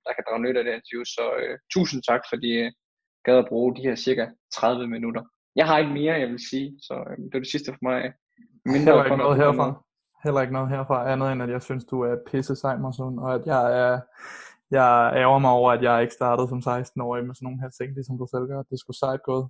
der 0.06 0.12
kan 0.13 0.24
drage 0.28 0.42
nytte 0.42 0.60
af 0.60 0.66
det 0.66 0.74
interview. 0.74 1.04
Så 1.16 1.26
øh, 1.42 1.58
tusind 1.74 2.04
tak, 2.10 2.22
fordi 2.32 2.50
I 2.62 2.72
gad 3.26 3.38
at 3.38 3.50
bruge 3.52 3.76
de 3.76 3.82
her 3.82 3.96
cirka 3.96 4.26
30 4.54 4.88
minutter. 4.88 5.24
Jeg 5.56 5.66
har 5.68 5.78
ikke 5.78 5.94
mere, 5.94 6.22
jeg 6.24 6.30
vil 6.30 6.44
sige, 6.50 6.68
så 6.88 6.94
øh, 7.10 7.18
det 7.18 7.34
var 7.34 7.40
det 7.40 7.54
sidste 7.56 7.72
for 7.72 7.84
mig. 7.90 8.00
Mindre 8.74 8.92
Heller 8.92 9.06
ikke 9.06 9.18
noget 9.18 9.38
herfra. 9.38 9.68
Heller 10.24 10.42
ikke 10.42 10.54
noget 10.54 10.70
herfra, 10.70 11.12
andet 11.12 11.32
end 11.32 11.44
at 11.44 11.50
jeg 11.50 11.62
synes, 11.62 11.86
du 11.86 12.02
er 12.02 12.16
pisse 12.32 12.56
sej, 12.56 12.76
og 13.26 13.34
at 13.34 13.44
jeg 13.46 13.63
er 13.84 14.00
jeg 14.72 15.13
ærger 15.16 15.40
mig 15.40 15.52
over, 15.52 15.72
at 15.72 15.84
jeg 15.84 16.02
ikke 16.02 16.13
startede 16.13 16.48
som 16.48 16.60
16-årig 16.60 17.26
med 17.26 17.36
sådan 17.36 17.46
nogle 17.46 17.62
her 17.62 17.70
ting, 17.70 17.94
ligesom 17.94 18.18
du 18.18 18.28
selv 18.34 18.46
gør. 18.52 18.62
Det 18.72 18.80
skulle 18.80 18.98
sejt 18.98 19.24
gået. 19.24 19.46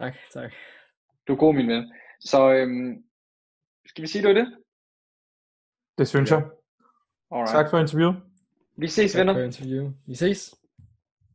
Tak, 0.00 0.14
tak. 0.32 0.50
Du 1.28 1.32
er 1.32 1.36
god, 1.36 1.54
min 1.54 1.68
ven. 1.68 1.92
Så 2.20 2.40
øhm, 2.52 3.04
skal 3.86 4.02
vi 4.02 4.08
sige, 4.08 4.22
det 4.22 4.28
var 4.28 4.40
det? 4.40 4.48
Det 5.98 6.08
synes 6.08 6.30
ja. 6.30 6.36
jeg. 6.36 6.44
Alright. 7.30 7.50
Tak 7.50 7.70
for 7.70 7.78
interview. 7.78 8.12
Vi 8.76 8.88
ses, 8.88 9.12
tak 9.12 9.18
venner. 9.18 9.32
Tak 9.32 9.40
for 9.40 9.44
interview. 9.44 9.90
Vi 10.06 10.14
ses. 10.14 10.54